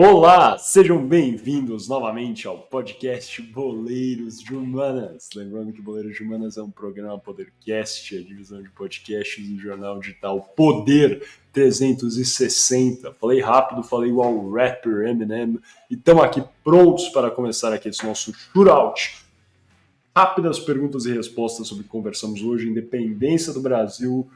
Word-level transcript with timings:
Olá, 0.00 0.56
sejam 0.56 1.04
bem-vindos 1.04 1.88
novamente 1.88 2.46
ao 2.46 2.56
podcast 2.56 3.42
Boleiros 3.42 4.38
de 4.38 4.54
Humanas. 4.54 5.28
Lembrando 5.34 5.72
que 5.72 5.82
Boleiros 5.82 6.14
de 6.14 6.22
Humanas 6.22 6.56
é 6.56 6.62
um 6.62 6.70
programa 6.70 7.18
Podercast, 7.18 8.16
a 8.16 8.22
divisão 8.22 8.62
de 8.62 8.70
podcasts 8.70 9.44
do 9.44 9.58
jornal 9.58 9.98
digital 9.98 10.40
Poder 10.54 11.26
360. 11.52 13.12
Falei 13.14 13.40
rápido, 13.40 13.82
falei 13.82 14.10
igual 14.10 14.32
o 14.32 14.54
rapper 14.54 15.08
Eminem 15.08 15.58
e 15.90 15.94
estamos 15.94 16.22
aqui 16.22 16.44
prontos 16.62 17.08
para 17.08 17.28
começar 17.28 17.72
aqui 17.72 17.88
esse 17.88 18.06
nosso 18.06 18.32
shootout. 18.32 19.24
Rápidas 20.16 20.60
perguntas 20.60 21.06
e 21.06 21.12
respostas 21.12 21.66
sobre 21.66 21.80
o 21.80 21.84
que 21.84 21.90
conversamos 21.90 22.40
hoje, 22.40 22.68
independência 22.68 23.52
do 23.52 23.60
Brasil, 23.60 24.30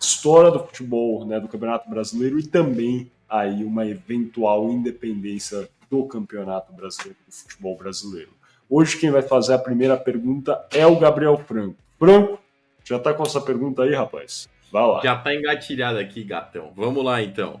história 0.00 0.50
do 0.50 0.58
futebol, 0.66 1.24
né, 1.24 1.38
do 1.38 1.46
Campeonato 1.46 1.88
Brasileiro 1.88 2.40
e 2.40 2.42
também 2.44 3.08
aí 3.28 3.64
uma 3.64 3.86
eventual 3.86 4.70
independência 4.70 5.68
do 5.90 6.04
Campeonato 6.04 6.72
Brasileiro 6.72 7.16
do 7.26 7.32
futebol 7.32 7.76
brasileiro. 7.76 8.30
Hoje 8.68 8.98
quem 8.98 9.10
vai 9.10 9.22
fazer 9.22 9.54
a 9.54 9.58
primeira 9.58 9.96
pergunta 9.96 10.66
é 10.72 10.86
o 10.86 10.98
Gabriel 10.98 11.36
Franco. 11.38 11.76
Franco, 11.98 12.38
já 12.84 12.98
tá 12.98 13.14
com 13.14 13.22
essa 13.22 13.40
pergunta 13.40 13.82
aí, 13.82 13.94
rapaz? 13.94 14.48
Vai 14.72 14.86
lá. 14.86 15.00
Já 15.02 15.16
tá 15.16 15.34
engatilhado 15.34 15.98
aqui, 15.98 16.24
gatão. 16.24 16.72
Vamos 16.74 17.04
lá 17.04 17.22
então. 17.22 17.60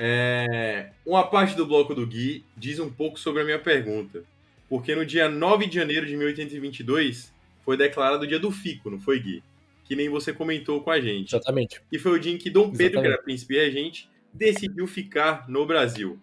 É... 0.00 0.90
Uma 1.04 1.26
parte 1.26 1.56
do 1.56 1.66
bloco 1.66 1.94
do 1.94 2.06
Gui 2.06 2.44
diz 2.56 2.78
um 2.78 2.90
pouco 2.90 3.18
sobre 3.18 3.42
a 3.42 3.44
minha 3.44 3.58
pergunta. 3.58 4.22
Porque 4.68 4.94
no 4.94 5.06
dia 5.06 5.28
9 5.28 5.66
de 5.66 5.76
janeiro 5.76 6.06
de 6.06 6.16
1822 6.16 7.32
foi 7.64 7.76
declarado 7.76 8.24
o 8.24 8.26
dia 8.26 8.38
do 8.38 8.50
Fico, 8.50 8.90
não 8.90 9.00
foi, 9.00 9.18
Gui? 9.18 9.42
Que 9.84 9.96
nem 9.96 10.08
você 10.08 10.32
comentou 10.32 10.82
com 10.82 10.90
a 10.90 11.00
gente. 11.00 11.34
Exatamente. 11.34 11.80
E 11.90 11.98
foi 11.98 12.12
o 12.12 12.20
dia 12.20 12.32
em 12.32 12.38
que 12.38 12.50
Dom 12.50 12.70
Pedro, 12.70 12.84
Exatamente. 12.84 13.02
que 13.02 13.12
era 13.14 13.22
príncipe 13.22 13.54
e 13.54 13.64
regente, 13.64 14.08
decidiu 14.38 14.86
ficar 14.86 15.48
no 15.48 15.66
Brasil. 15.66 16.18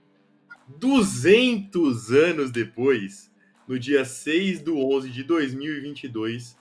200 0.80 2.12
anos 2.12 2.50
depois, 2.50 3.32
no 3.68 3.78
dia 3.78 4.06
6 4.06 4.62
do 4.62 4.80
11 4.80 5.12
de 5.12 5.24
2022, 5.24 6.58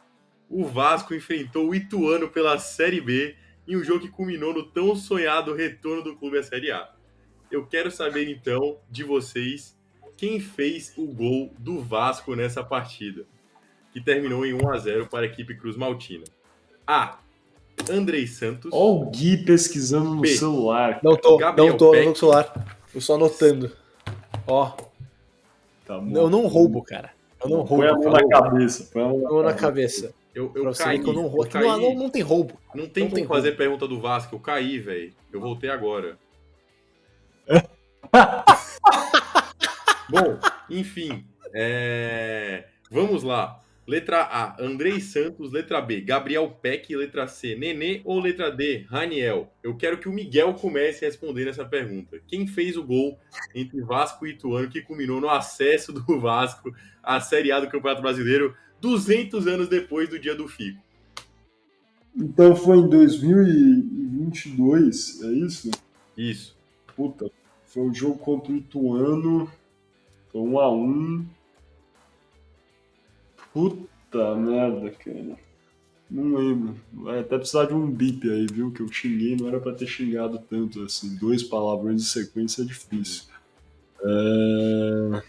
o 0.50 0.66
Vasco 0.66 1.14
enfrentou 1.14 1.69
o 1.69 1.75
Ituano 1.75 2.28
pela 2.28 2.58
Série 2.58 3.00
B 3.00 3.36
em 3.66 3.77
um 3.77 3.84
jogo 3.84 4.00
que 4.00 4.10
culminou 4.10 4.52
no 4.52 4.64
tão 4.64 4.94
sonhado 4.94 5.55
retorno 5.55 6.02
do 6.02 6.16
clube 6.16 6.38
à 6.38 6.42
Série 6.42 6.70
A. 6.70 6.92
Eu 7.50 7.64
quero 7.64 7.91
saber 7.91 8.28
então 8.28 8.78
de 8.91 9.05
vocês 9.05 9.78
quem 10.16 10.41
fez 10.41 10.92
o 10.97 11.06
gol 11.06 11.55
do 11.58 11.80
Vasco 11.80 12.34
nessa 12.34 12.62
partida, 12.62 13.25
que 13.92 14.00
terminou 14.00 14.44
em 14.44 14.52
1 14.52 14.70
a 14.70 14.78
0 14.78 15.06
para 15.06 15.20
a 15.20 15.27
equipe 15.27 15.56
Cruz 15.56 15.77
Maltina. 15.77 16.25
A. 16.86 17.19
Andrei 17.91 18.27
Santos. 18.27 18.70
Olha 18.72 19.06
o 19.06 19.11
Gui 19.11 19.44
pesquisando 19.44 20.14
no 20.14 20.20
B. 20.20 20.28
celular. 20.28 21.00
Não 21.03 21.17
tô, 21.17 21.36
Gabriel 21.36 21.70
não 21.70 21.77
tô 21.77 21.91
Peck. 21.91 22.08
no 22.08 22.16
celular. 22.16 22.78
Eu 22.94 23.00
só 23.00 23.14
anotando. 23.14 23.72
Ó. 24.47 24.70
Tá 25.84 25.94
eu 25.94 26.31
não 26.31 26.47
roubo, 26.47 26.83
cara. 26.83 27.11
Eu 27.42 27.50
não 27.50 27.62
roubo. 27.62 27.83
Põe 27.83 27.89
a 27.89 27.94
mão 27.94 28.11
na 28.11 28.28
cabeça. 28.28 28.91
Põe 28.92 29.03
a 29.03 29.08
mão 29.08 29.42
na, 29.42 29.53
cabeça. 29.53 30.14
Eu, 30.34 30.50
eu 30.55 30.72
caí. 30.72 30.98
Que 30.98 31.08
eu 31.08 31.12
não, 31.12 31.27
roubo. 31.27 31.48
Caí. 31.48 31.66
Não, 31.66 31.94
não, 31.94 32.08
tem 32.08 32.22
roubo. 32.22 32.58
Não 32.75 32.89
tem 32.89 33.05
não 33.05 33.11
como 33.11 33.20
tem 33.20 33.27
fazer 33.27 33.48
roubo. 33.48 33.58
pergunta 33.58 33.88
do 33.88 34.00
Vasco. 34.00 34.34
Eu 34.34 34.41
caí, 34.41 34.78
velho. 34.78 35.12
Eu 35.33 35.41
voltei 35.41 35.69
agora. 35.69 36.16
Bom, 40.09 40.38
enfim. 40.70 41.27
É... 41.53 42.64
Vamos 42.91 43.22
lá. 43.22 43.61
Letra 43.86 44.22
A, 44.22 44.62
Andrei 44.62 45.00
Santos. 45.00 45.52
Letra 45.52 45.80
B, 45.80 46.00
Gabriel 46.00 46.50
Peck. 46.50 46.94
Letra 46.94 47.27
C, 47.27 47.54
Nenê. 47.54 48.00
Ou 48.04 48.20
letra 48.20 48.50
D, 48.50 48.84
Raniel? 48.88 49.52
Eu 49.62 49.76
quero 49.76 49.98
que 49.98 50.08
o 50.08 50.12
Miguel 50.12 50.54
comece 50.54 51.04
a 51.04 51.09
responder 51.09 51.48
essa 51.48 51.64
pergunta. 51.64 52.20
Quem 52.26 52.47
fez 52.47 52.76
o 52.76 52.84
gol 52.84 53.19
entre 53.54 53.81
Vasco 53.82 54.26
e 54.26 54.31
Ituano 54.31 54.70
que 54.70 54.82
culminou 54.82 55.20
no 55.20 55.28
acesso 55.28 55.92
do 55.92 56.19
Vasco 56.19 56.75
à 57.03 57.20
Série 57.20 57.53
A 57.53 57.60
do 57.60 57.69
Campeonato 57.69 58.03
Brasileiro 58.03 58.56
200 58.81 59.47
anos 59.47 59.69
depois 59.69 60.09
do 60.09 60.19
dia 60.19 60.34
do 60.34 60.48
Fico? 60.48 60.82
Então 62.16 62.54
foi 62.54 62.78
em 62.78 62.88
2022, 62.88 65.22
é 65.22 65.32
isso? 65.32 65.69
Isso. 66.16 66.56
Puta, 66.94 67.28
foi 67.66 67.82
um 67.82 67.92
jogo 67.92 68.16
contra 68.19 68.53
o 68.53 68.56
Ituano. 68.56 69.50
Foi 70.30 70.41
um 70.41 70.60
a 70.60 70.72
um. 70.72 71.26
Puta 73.54 74.34
merda, 74.34 74.91
cara. 74.91 75.38
Não 76.10 76.37
lembro. 76.37 76.76
Vai 76.92 77.20
até 77.20 77.38
precisar 77.38 77.66
de 77.66 77.75
um 77.75 77.88
bip 77.88 78.28
aí, 78.28 78.47
viu? 78.47 78.72
Que 78.72 78.82
eu 78.82 78.92
xinguei, 78.92 79.37
não 79.37 79.47
era 79.47 79.60
pra 79.60 79.72
ter 79.72 79.87
xingado 79.87 80.38
tanto 80.38 80.82
assim. 80.82 81.16
Dois 81.16 81.42
palavrões 81.44 82.03
de 82.03 82.09
sequência 82.09 82.62
é 82.62 82.65
difícil. 82.65 83.25
É... 84.03 85.22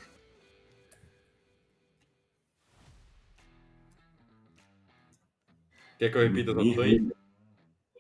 Quer 6.00 6.12
que 6.12 6.18
eu 6.18 6.22
repita 6.24 6.54
nome 6.54 6.82
aí? 6.82 7.08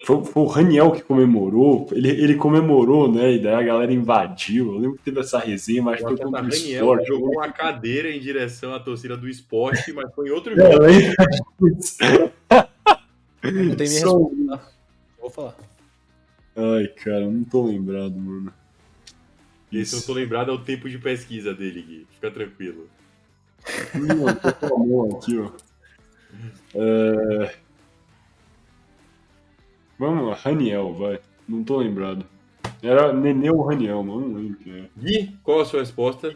Foi, 0.05 0.23
foi, 0.23 0.43
o 0.43 0.45
Raniel 0.45 0.91
que 0.91 1.01
comemorou. 1.01 1.87
Ele, 1.91 2.09
ele 2.09 2.35
comemorou, 2.35 3.11
né? 3.11 3.33
E 3.33 3.39
daí 3.39 3.55
a 3.55 3.63
galera 3.63 3.91
invadiu. 3.91 4.73
Eu 4.73 4.77
lembro 4.77 4.97
que 4.97 5.03
teve 5.03 5.19
essa 5.19 5.39
resenha, 5.39 5.81
mas 5.81 5.99
foi 5.99 6.11
contra 6.11 6.27
o 6.27 6.31
Raniel 6.31 6.51
esporte. 6.53 7.07
jogou 7.07 7.31
uma 7.31 7.51
cadeira 7.51 8.11
em 8.11 8.19
direção 8.19 8.75
à 8.75 8.79
torcida 8.79 9.17
do 9.17 9.27
esporte, 9.27 9.91
mas 9.93 10.13
foi 10.13 10.27
em 10.27 10.31
outro 10.31 10.55
jogo. 10.55 10.69
Não 13.41 13.75
tem 13.75 13.87
minha 13.87 13.99
Só... 13.99 14.19
resposta? 14.19 14.61
Vou 15.19 15.29
falar. 15.31 15.55
Ai, 16.55 16.87
cara, 17.03 17.21
não 17.21 17.43
tô 17.43 17.65
lembrado, 17.65 18.15
mano. 18.15 18.53
Esse 19.73 19.95
eu 19.95 20.03
tô 20.03 20.13
lembrado 20.13 20.51
é 20.51 20.53
o 20.53 20.59
tempo 20.59 20.87
de 20.87 20.99
pesquisa 20.99 21.51
dele, 21.51 21.81
Gui. 21.81 22.07
Fica 22.11 22.29
tranquilo. 22.29 22.87
Não, 23.95 24.35
tô 24.35 24.53
com 24.53 24.75
a 24.75 24.85
mão 24.85 25.17
aqui, 25.17 25.39
ó. 25.39 25.49
É... 26.75 27.64
Vamos 29.97 30.27
lá, 30.27 30.35
Raniel, 30.35 30.93
vai. 30.93 31.19
Não 31.47 31.63
tô 31.63 31.77
lembrado. 31.77 32.25
Era 32.81 33.13
Nenê 33.13 33.49
ou 33.49 33.61
Raniel, 33.61 34.03
mano. 34.03 34.27
Não 34.27 34.39
lembro 34.39 34.57
quem 34.57 34.73
é. 34.73 34.85
Gui, 34.97 35.35
qual 35.43 35.61
a 35.61 35.65
sua 35.65 35.79
resposta? 35.79 36.35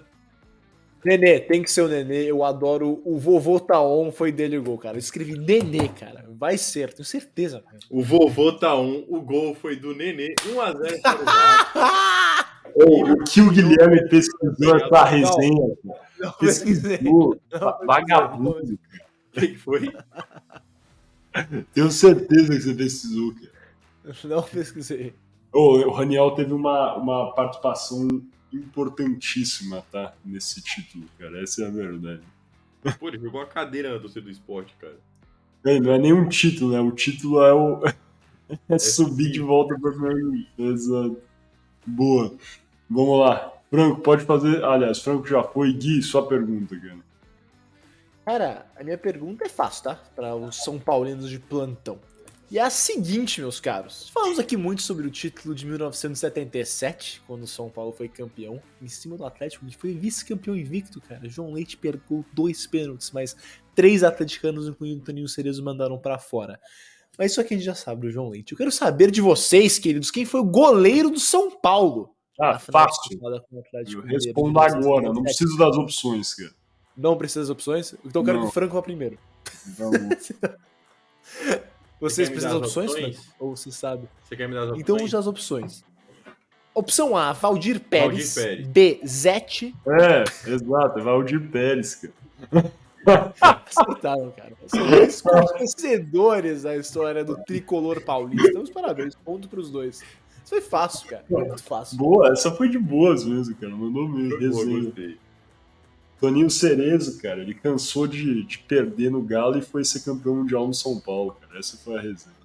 Nenê, 1.03 1.39
tem 1.39 1.61
que 1.61 1.71
ser 1.71 1.81
o 1.81 1.87
Nenê. 1.87 2.25
Eu 2.25 2.43
adoro 2.43 3.01
o 3.05 3.17
vovô 3.17 3.59
Taon, 3.59 4.11
foi 4.11 4.31
dele 4.31 4.57
o 4.57 4.63
gol, 4.63 4.77
cara. 4.77 4.95
Eu 4.95 4.99
escrevi 4.99 5.37
Nenê, 5.37 5.87
cara. 5.89 6.25
Vai 6.37 6.57
ser, 6.57 6.93
tenho 6.93 7.05
certeza. 7.05 7.61
Cara. 7.61 7.79
O 7.89 8.01
vovô 8.01 8.51
Taon, 8.53 9.03
o 9.07 9.21
gol 9.21 9.55
foi 9.55 9.75
do 9.75 9.93
Nenê. 9.95 10.35
1x0 10.35 11.01
para 11.01 11.19
o 12.75 13.13
O 13.13 13.23
que 13.23 13.41
o 13.41 13.51
Guilherme 13.51 14.07
pesquisou 14.09 14.75
essa 14.75 15.05
resenha? 15.05 15.77
Não, 15.83 15.95
não 16.19 16.31
pesquisou. 16.33 17.39
Vagabundo. 17.85 18.79
O 19.35 19.39
que 19.39 19.55
foi? 19.55 19.91
Tenho 21.73 21.91
certeza 21.91 22.55
que 22.55 22.61
você 22.61 22.73
pesquisou, 22.73 23.33
cara. 23.35 23.48
Não 24.23 24.43
pesquisei. 24.43 25.13
Oh, 25.53 25.77
o 25.79 25.91
Raniel 25.91 26.31
teve 26.31 26.53
uma, 26.53 26.95
uma 26.95 27.33
participação 27.33 28.07
importantíssima, 28.53 29.83
tá? 29.91 30.13
Nesse 30.23 30.61
título, 30.61 31.05
cara. 31.17 31.41
Essa 31.41 31.63
é 31.63 31.67
a 31.67 31.71
verdade. 31.71 32.21
Pô, 32.99 33.07
ele 33.07 33.19
jogou 33.19 33.41
a 33.41 33.45
cadeira 33.45 33.93
na 33.93 33.99
torcida 33.99 34.21
do 34.21 34.31
esporte, 34.31 34.75
cara. 34.79 34.97
É, 35.65 35.79
não 35.79 35.91
é 35.91 35.97
nem 35.97 36.13
um 36.13 36.27
título, 36.29 36.71
né? 36.71 36.79
O 36.79 36.91
título 36.91 37.41
é 37.43 37.53
o. 37.53 37.85
é, 38.49 38.75
é 38.75 38.79
subir 38.79 39.25
sim. 39.25 39.31
de 39.31 39.39
volta 39.39 39.77
pra 39.79 39.91
primeiro. 39.91 40.45
Exato. 40.57 41.17
Boa. 41.85 42.33
Vamos 42.89 43.19
lá. 43.19 43.53
Franco, 43.69 44.01
pode 44.01 44.23
fazer. 44.25 44.63
Aliás, 44.63 44.99
Franco 44.99 45.27
já 45.27 45.43
foi. 45.43 45.73
Gui, 45.73 46.01
sua 46.01 46.25
pergunta, 46.27 46.79
cara. 46.79 47.09
Cara, 48.25 48.65
a 48.75 48.83
minha 48.83 48.97
pergunta 48.97 49.45
é 49.45 49.49
fácil, 49.49 49.85
tá? 49.85 49.95
Para 50.15 50.35
os 50.35 50.63
São 50.63 50.79
Paulinos 50.79 51.29
de 51.29 51.39
plantão. 51.39 51.99
E 52.51 52.57
é 52.57 52.63
a 52.63 52.69
seguinte, 52.71 53.41
meus 53.41 53.59
caros. 53.59 54.09
Falamos 54.09 54.39
aqui 54.39 54.57
muito 54.57 54.81
sobre 54.81 55.05
o 55.05 55.11
título 55.11 55.53
de 55.53 55.67
1977, 55.67 57.21
quando 57.27 57.43
o 57.43 57.47
São 57.47 57.69
Paulo 57.69 57.91
foi 57.91 58.09
campeão, 58.09 58.59
em 58.81 58.87
cima 58.87 59.15
do 59.15 59.23
Atlético, 59.23 59.67
que 59.67 59.77
foi 59.77 59.93
vice-campeão 59.93 60.55
invicto, 60.55 60.99
cara. 60.99 61.29
João 61.29 61.53
Leite 61.53 61.77
pegou 61.77 62.25
dois 62.33 62.65
pênaltis, 62.65 63.11
mas 63.11 63.35
três 63.75 64.03
atleticanos, 64.03 64.67
incluindo 64.67 65.01
o 65.01 65.03
Toninho 65.03 65.27
Cerezo, 65.27 65.63
mandaram 65.63 65.99
para 65.99 66.17
fora. 66.17 66.59
Mas 67.19 67.31
isso 67.31 67.41
aqui 67.41 67.53
a 67.53 67.57
gente 67.57 67.65
já 67.65 67.75
sabe 67.75 68.01
do 68.01 68.09
João 68.09 68.29
Leite. 68.29 68.53
Eu 68.53 68.57
quero 68.57 68.71
saber 68.71 69.11
de 69.11 69.21
vocês, 69.21 69.77
queridos, 69.77 70.09
quem 70.09 70.25
foi 70.25 70.39
o 70.39 70.45
goleiro 70.45 71.11
do 71.11 71.19
São 71.19 71.51
Paulo? 71.51 72.15
Ah, 72.41 72.57
fácil. 72.57 73.19
Eu 73.93 74.01
respondo 74.01 74.59
agora, 74.59 75.13
não 75.13 75.21
preciso 75.21 75.55
das 75.55 75.77
opções, 75.77 76.33
cara. 76.33 76.55
Não 76.97 77.15
precisa 77.15 77.41
das 77.41 77.49
opções? 77.51 77.93
Então 78.03 78.23
eu 78.23 78.25
quero 78.25 78.37
não. 78.37 78.45
que 78.45 78.49
o 78.49 78.53
Franco 78.53 78.73
vá 78.73 78.81
primeiro. 78.81 79.19
Vamos. 79.77 80.31
Vocês 81.99 82.29
precisam 82.29 82.59
das 82.59 82.69
opções, 82.69 82.91
opções? 82.91 83.33
Ou 83.39 83.55
você 83.55 83.71
sabe? 83.71 84.07
Você 84.23 84.35
quer 84.35 84.47
me 84.47 84.53
dar 84.53 84.61
as 84.61 84.67
então, 84.69 84.77
opções? 84.77 84.81
Então 84.81 84.97
vamos 84.97 85.15
as 85.15 85.27
opções. 85.27 85.83
Opção 86.73 87.17
A, 87.17 87.33
Valdir 87.33 87.79
Pérez. 87.79 88.35
Valdir 88.35 88.35
Pérez. 88.35 88.67
B, 88.67 89.01
Zete. 89.05 89.75
É, 89.85 90.23
exato, 90.49 91.03
Valdir 91.03 91.49
Pérez, 91.51 91.95
cara. 91.95 92.73
Acertaram, 93.65 94.31
cara. 94.31 94.53
São 94.67 94.87
dois 94.87 95.21
conhecedores 95.21 96.63
da 96.63 96.77
história 96.77 97.23
do 97.25 97.35
tricolor 97.43 98.01
paulista. 98.01 98.59
Os 98.59 98.69
parabéns, 98.69 99.15
ponto 99.15 99.49
para 99.49 99.59
os 99.59 99.69
dois. 99.69 99.97
Isso 99.97 100.49
foi 100.49 100.61
fácil, 100.61 101.07
cara. 101.07 101.23
Muito 101.29 101.63
fácil. 101.63 101.97
Boa, 101.97 102.31
essa 102.31 102.51
foi 102.51 102.69
de 102.69 102.79
boas 102.79 103.25
mesmo, 103.25 103.55
cara. 103.55 103.75
Mandou 103.75 104.07
mesmo. 104.07 104.37
Foi 104.37 104.49
boa, 104.49 104.81
gostei. 104.81 105.17
Toninho 106.19 106.49
Cerezo, 106.49 107.21
cara, 107.21 107.41
ele 107.41 107.53
cansou 107.53 108.05
de, 108.05 108.43
de 108.43 108.59
perder 108.59 109.09
no 109.09 109.21
Galo 109.21 109.57
e 109.57 109.61
foi 109.61 109.85
ser 109.85 110.01
campeão 110.01 110.35
mundial 110.35 110.67
no 110.67 110.73
São 110.73 110.99
Paulo, 110.99 111.37
cara. 111.39 111.57
Essa 111.57 111.77
foi 111.77 111.97
a 111.97 112.01
resenha. 112.01 112.35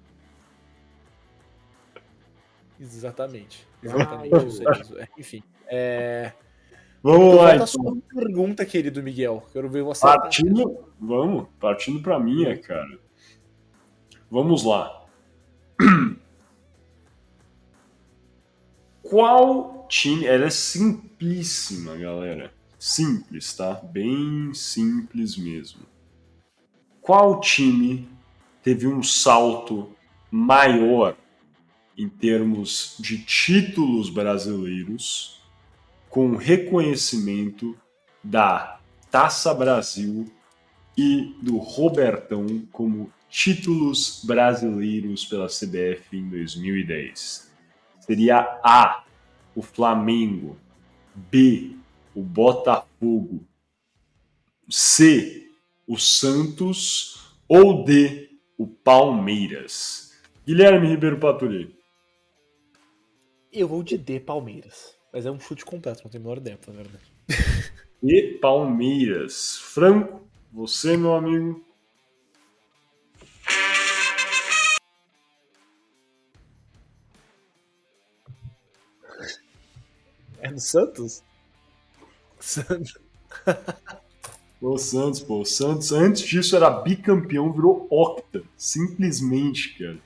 Exatamente. 2.79 3.67
Exatamente. 3.83 4.47
isso 4.47 4.67
é 4.67 4.81
isso. 4.81 4.97
É, 4.99 5.07
Enfim. 5.17 5.43
É... 5.67 6.31
Vamos 7.03 7.33
Então, 7.33 7.35
lá, 7.35 7.55
então. 7.55 7.67
uma 7.77 8.01
pergunta, 8.01 8.65
querido 8.65 9.03
Miguel. 9.03 9.45
Quero 9.53 9.69
ver 9.69 9.83
você. 9.83 10.01
Partindo, 10.01 10.85
vamos, 10.99 11.47
partindo 11.59 12.01
pra 12.01 12.19
minha, 12.19 12.57
cara. 12.57 12.97
Vamos 14.31 14.63
lá. 14.63 15.05
Qual 19.03 19.85
time. 19.87 20.25
Ela 20.25 20.45
é 20.45 20.49
simplíssima, 20.49 21.95
galera. 21.95 22.51
Simples, 22.87 23.51
tá? 23.51 23.73
Bem 23.73 24.53
simples 24.53 25.35
mesmo. 25.35 25.81
Qual 27.01 27.39
time 27.39 28.07
teve 28.61 28.85
um 28.85 29.01
salto 29.01 29.89
maior 30.29 31.17
em 31.97 32.07
termos 32.07 32.95
de 32.99 33.17
títulos 33.17 34.11
brasileiros 34.11 35.41
com 36.11 36.35
reconhecimento 36.35 37.75
da 38.23 38.79
Taça 39.09 39.51
Brasil 39.51 40.31
e 40.95 41.35
do 41.41 41.57
Robertão 41.57 42.67
como 42.71 43.11
títulos 43.27 44.23
brasileiros 44.23 45.25
pela 45.25 45.47
CBF 45.47 46.15
em 46.15 46.29
2010. 46.29 47.51
Seria 48.01 48.59
A, 48.63 49.03
o 49.55 49.63
Flamengo, 49.63 50.55
B, 51.15 51.74
o 52.15 52.23
Botafogo, 52.23 53.45
C, 54.69 55.51
o 55.85 55.97
Santos 55.97 57.35
ou 57.47 57.83
D, 57.83 58.29
o 58.57 58.65
Palmeiras. 58.65 60.13
Guilherme 60.47 60.87
Ribeiro 60.87 61.19
Paturi. 61.19 61.75
Eu 63.51 63.67
vou 63.67 63.83
de 63.83 63.97
D, 63.97 64.19
Palmeiras. 64.19 64.95
Mas 65.11 65.25
é 65.25 65.31
um 65.31 65.39
chute 65.39 65.65
completo, 65.65 66.03
não 66.03 66.11
tem 66.11 66.19
menor 66.19 66.39
dentro, 66.39 66.71
na 66.71 66.81
verdade. 66.81 67.03
E 68.03 68.37
Palmeiras. 68.39 69.57
Franco, 69.57 70.27
você, 70.51 70.95
meu 70.95 71.15
amigo. 71.15 71.65
É 80.39 80.51
no 80.51 80.59
Santos? 80.59 81.23
Santos. 82.45 82.97
O 84.61 84.77
Santos, 84.77 85.19
pô. 85.19 85.41
O 85.41 85.45
Santos, 85.45 85.91
antes 85.91 86.23
disso, 86.23 86.55
era 86.55 86.69
bicampeão, 86.69 87.51
virou 87.51 87.87
octa. 87.89 88.43
Simplesmente, 88.57 89.77
cara. 89.77 89.97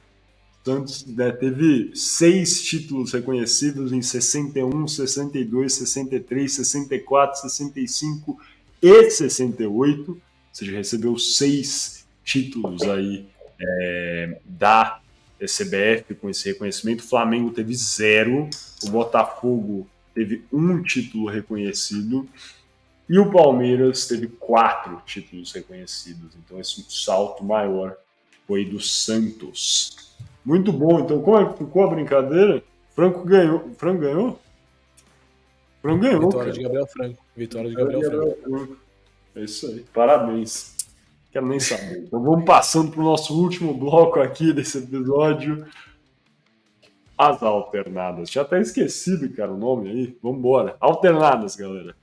Santos 0.65 1.06
né, 1.06 1.31
teve 1.31 1.91
seis 1.95 2.62
títulos 2.63 3.13
reconhecidos 3.13 3.91
em 3.91 4.01
61, 4.01 4.88
62, 4.88 5.74
63, 5.74 6.51
64, 6.51 7.41
65 7.41 8.39
e 8.81 9.09
68. 9.09 10.12
Ou 10.12 10.18
seja, 10.51 10.71
recebeu 10.71 11.18
seis 11.18 12.06
títulos 12.24 12.81
aí 12.83 13.25
é, 13.59 14.39
da 14.45 15.00
CBF 15.39 16.15
com 16.15 16.30
esse 16.30 16.50
reconhecimento. 16.50 17.01
O 17.01 17.07
Flamengo 17.07 17.51
teve 17.51 17.74
zero. 17.75 18.50
O 18.83 18.89
Botafogo 18.89 19.88
teve 20.13 20.44
um 20.51 20.81
título 20.81 21.27
reconhecido. 21.27 22.27
E 23.09 23.17
o 23.17 23.31
Palmeiras 23.31 24.07
teve 24.07 24.27
quatro 24.27 25.01
títulos 25.06 25.51
reconhecidos. 25.51 26.35
Então, 26.35 26.59
esse 26.59 26.85
salto 26.89 27.44
maior 27.44 27.97
foi 28.45 28.65
do 28.65 28.79
Santos. 28.79 30.15
Muito 30.45 30.71
bom. 30.71 31.00
Então, 31.00 31.21
como 31.21 31.39
é 31.39 31.51
que 31.51 31.57
ficou 31.57 31.83
a 31.83 31.88
brincadeira? 31.88 32.63
Franco 32.95 33.23
ganhou. 33.23 33.71
Franco 33.77 34.01
ganhou? 34.01 34.39
Franco 35.81 36.01
ganhou. 36.01 36.21
Vitória 36.21 36.45
cara. 36.45 36.51
de 36.51 36.63
Gabriel 36.63 36.88
Franco. 36.88 37.25
Vitória 37.35 37.69
de 37.69 37.75
Gabriel 37.75 38.01
Franco. 38.01 38.38
Franco. 38.44 38.77
É 39.35 39.44
isso 39.44 39.67
aí. 39.67 39.85
Parabéns. 39.94 40.75
Quero 41.31 41.47
nem 41.47 41.59
saber. 41.59 42.03
Então, 42.05 42.21
vamos 42.21 42.45
passando 42.45 42.91
para 42.91 43.01
o 43.01 43.03
nosso 43.03 43.39
último 43.39 43.73
bloco 43.73 44.19
aqui 44.19 44.51
desse 44.51 44.79
episódio. 44.79 45.65
As 47.19 47.44
alternadas. 47.44 48.31
Já 48.31 48.44
até 48.44 48.62
esquecido, 48.62 49.30
cara, 49.36 49.51
o 49.51 49.57
nome 49.57 49.89
aí. 49.89 50.18
Vambora. 50.24 50.77
Alternadas, 50.80 51.54
galera. 51.54 51.94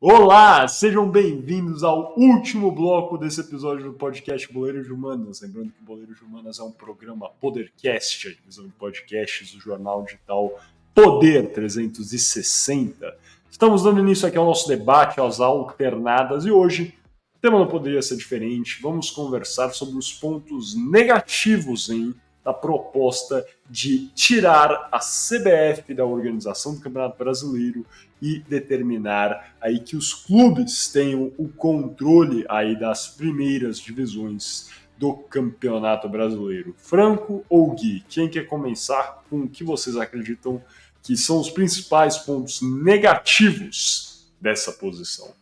Olá, 0.00 0.68
sejam 0.68 1.10
bem-vindos 1.10 1.82
ao 1.82 2.16
último 2.16 2.70
bloco 2.70 3.18
desse 3.18 3.40
episódio 3.40 3.86
do 3.86 3.94
podcast 3.94 4.52
Boleiros 4.52 4.86
de 4.86 4.92
Humanas. 4.92 5.40
Lembrando 5.40 5.72
que 5.72 5.82
Boleiros 5.82 6.16
de 6.16 6.24
Humanas 6.24 6.60
é 6.60 6.62
um 6.62 6.70
programa 6.70 7.28
Podercast, 7.40 8.28
a 8.28 8.34
divisão 8.34 8.64
de 8.64 8.72
podcasts 8.74 9.52
do 9.52 9.60
jornal 9.60 10.04
digital 10.04 10.56
Poder 10.94 11.52
360. 11.52 13.12
Estamos 13.50 13.82
dando 13.82 13.98
início 13.98 14.28
aqui 14.28 14.38
ao 14.38 14.46
nosso 14.46 14.68
debate, 14.68 15.20
às 15.20 15.40
alternadas, 15.40 16.46
e 16.46 16.50
hoje 16.52 16.96
o 17.38 17.40
tema 17.40 17.58
não 17.58 17.68
poderia 17.68 18.02
ser 18.02 18.16
diferente. 18.16 18.82
Vamos 18.82 19.10
conversar 19.10 19.70
sobre 19.70 19.96
os 19.96 20.12
pontos 20.12 20.74
negativos 20.74 21.88
em 21.88 22.12
da 22.44 22.52
proposta 22.52 23.46
de 23.68 24.08
tirar 24.08 24.88
a 24.90 24.98
CBF 24.98 25.92
da 25.92 26.04
organização 26.04 26.74
do 26.74 26.80
Campeonato 26.80 27.18
Brasileiro 27.18 27.84
e 28.22 28.40
determinar 28.40 29.54
aí 29.60 29.78
que 29.78 29.96
os 29.96 30.14
clubes 30.14 30.88
tenham 30.88 31.30
o 31.36 31.46
controle 31.46 32.44
aí 32.48 32.78
das 32.78 33.06
primeiras 33.06 33.78
divisões 33.78 34.70
do 34.96 35.12
Campeonato 35.12 36.08
Brasileiro. 36.08 36.74
Franco 36.78 37.44
ou 37.48 37.70
Gui, 37.72 38.02
quem 38.08 38.28
quer 38.28 38.46
começar 38.46 39.22
com 39.28 39.42
o 39.42 39.48
que 39.48 39.62
vocês 39.62 39.96
acreditam 39.96 40.60
que 41.02 41.16
são 41.16 41.38
os 41.38 41.50
principais 41.50 42.16
pontos 42.16 42.62
negativos 42.62 44.26
dessa 44.40 44.72
posição? 44.72 45.32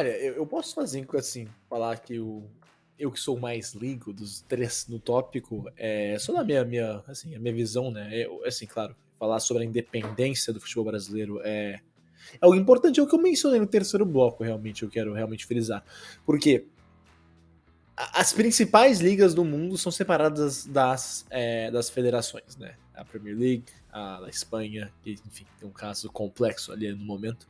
Olha, 0.00 0.16
eu, 0.16 0.36
eu 0.36 0.46
posso 0.46 0.74
fazer 0.74 1.06
assim, 1.14 1.46
falar 1.68 1.98
que 1.98 2.18
o, 2.18 2.42
eu 2.98 3.12
que 3.12 3.20
sou 3.20 3.36
o 3.36 3.40
mais 3.40 3.74
ligo 3.74 4.14
dos 4.14 4.40
três 4.40 4.86
no 4.88 4.98
tópico, 4.98 5.70
é 5.76 6.16
só 6.18 6.32
na 6.32 6.42
minha, 6.42 6.64
minha, 6.64 7.04
assim, 7.06 7.34
a 7.34 7.38
minha 7.38 7.52
visão, 7.52 7.90
né? 7.90 8.08
Eu, 8.14 8.42
assim, 8.46 8.64
claro, 8.64 8.96
falar 9.18 9.38
sobre 9.40 9.62
a 9.62 9.66
independência 9.66 10.54
do 10.54 10.60
futebol 10.60 10.86
brasileiro 10.86 11.38
é, 11.44 11.80
é 12.32 12.38
algo 12.40 12.56
importante, 12.56 12.98
é 12.98 13.02
o 13.02 13.06
que 13.06 13.14
eu 13.14 13.20
mencionei 13.20 13.60
no 13.60 13.66
terceiro 13.66 14.06
bloco, 14.06 14.42
realmente, 14.42 14.84
eu 14.84 14.88
quero 14.88 15.12
realmente 15.12 15.44
frisar. 15.44 15.84
Porque 16.24 16.64
as 17.96 18.32
principais 18.32 19.00
ligas 19.00 19.34
do 19.34 19.44
mundo 19.44 19.76
são 19.76 19.92
separadas 19.92 20.64
das, 20.64 21.26
é, 21.30 21.70
das 21.70 21.90
federações, 21.90 22.56
né? 22.56 22.74
A 22.94 23.04
Premier 23.04 23.36
League, 23.36 23.64
a 23.92 24.20
da 24.20 24.28
Espanha, 24.28 24.92
que, 25.02 25.12
enfim, 25.26 25.46
tem 25.58 25.68
um 25.68 25.72
caso 25.72 26.10
complexo 26.10 26.72
ali 26.72 26.90
no 26.92 27.04
momento, 27.04 27.46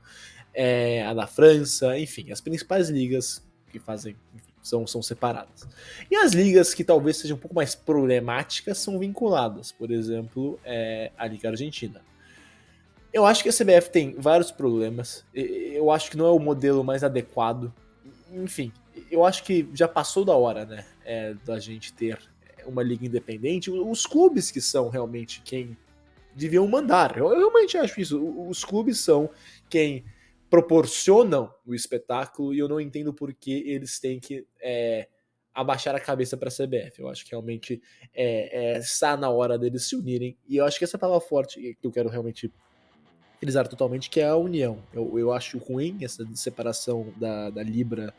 é, 0.53 1.05
a 1.05 1.15
da 1.15 1.27
França, 1.27 1.99
enfim, 1.99 2.33
as 2.33 2.41
principais 2.41 2.89
ligas 2.89 3.43
que 3.71 3.79
fazem, 3.79 4.17
enfim, 4.35 4.53
são, 4.63 4.87
são 4.87 5.03
separadas. 5.03 5.67
E 6.11 6.17
as 6.17 6.33
ligas 6.33 6.75
que 6.75 6.85
talvez 6.85 7.17
sejam 7.17 7.37
um 7.37 7.41
pouco 7.41 7.55
mais 7.55 7.75
problemáticas 7.75 8.79
são 8.79 8.99
vinculadas, 8.99 9.73
por 9.73 9.91
exemplo, 9.91 10.59
é, 10.65 11.13
a 11.17 11.27
Liga 11.27 11.49
Argentina. 11.49 12.01
Eu 13.13 13.27
acho 13.27 13.43
que 13.43 13.49
a 13.49 13.53
CBF 13.53 13.91
tem 13.91 14.15
vários 14.15 14.53
problemas, 14.53 15.25
eu 15.35 15.91
acho 15.91 16.11
que 16.11 16.17
não 16.17 16.27
é 16.27 16.31
o 16.31 16.39
modelo 16.39 16.85
mais 16.85 17.03
adequado. 17.03 17.73
Enfim, 18.33 18.73
eu 19.11 19.25
acho 19.25 19.45
que 19.45 19.69
já 19.75 19.87
passou 19.87 20.25
da 20.25 20.35
hora, 20.35 20.65
né, 20.65 20.87
é, 21.05 21.35
da 21.45 21.59
gente 21.59 21.93
ter 21.93 22.19
uma 22.67 22.83
liga 22.83 23.07
independente. 23.07 23.71
Os 23.71 24.07
clubes 24.07 24.51
que 24.51 24.61
são 24.61 24.89
realmente 24.89 25.43
quem 25.43 25.77
deviam 26.35 26.67
mandar. 26.67 27.17
Eu, 27.17 27.29
eu 27.29 27.39
realmente 27.39 27.77
acho 27.77 28.01
isso. 28.01 28.49
Os 28.49 28.65
clubes 28.65 28.99
são 28.99 29.31
quem 29.69 30.05
proporcionam 30.49 31.53
o 31.65 31.75
espetáculo 31.75 32.53
e 32.53 32.59
eu 32.59 32.69
não 32.69 32.81
entendo 32.81 33.15
por 33.15 33.33
que 33.33 33.53
eles 33.69 34.01
têm 34.01 34.19
que 34.19 34.45
é, 34.61 35.09
abaixar 35.55 35.95
a 35.95 36.01
cabeça 36.01 36.37
para 36.37 36.49
a 36.49 36.53
CBF. 36.53 37.01
Eu 37.01 37.09
acho 37.09 37.25
que 37.25 37.31
realmente 37.31 37.81
é, 38.15 38.75
é, 38.75 38.79
está 38.79 39.17
na 39.17 39.31
hora 39.31 39.59
deles 39.59 39.89
se 39.89 39.95
unirem 39.95 40.37
e 40.49 40.57
eu 40.57 40.65
acho 40.65 40.79
que 40.79 40.85
essa 40.85 40.99
palavra 40.99 41.27
forte 41.27 41.77
que 41.81 41.87
eu 41.87 41.93
quero 41.93 42.09
realmente 42.09 42.53
frisar 43.39 43.67
totalmente 43.69 44.11
que 44.11 44.21
é 44.21 44.27
a 44.27 44.37
união. 44.37 44.83
Eu, 44.93 45.19
eu 45.19 45.33
acho 45.33 45.57
ruim 45.59 45.99
essa 46.03 46.27
separação 46.35 47.13
da, 47.17 47.49
da 47.51 47.63
Libra 47.63 48.13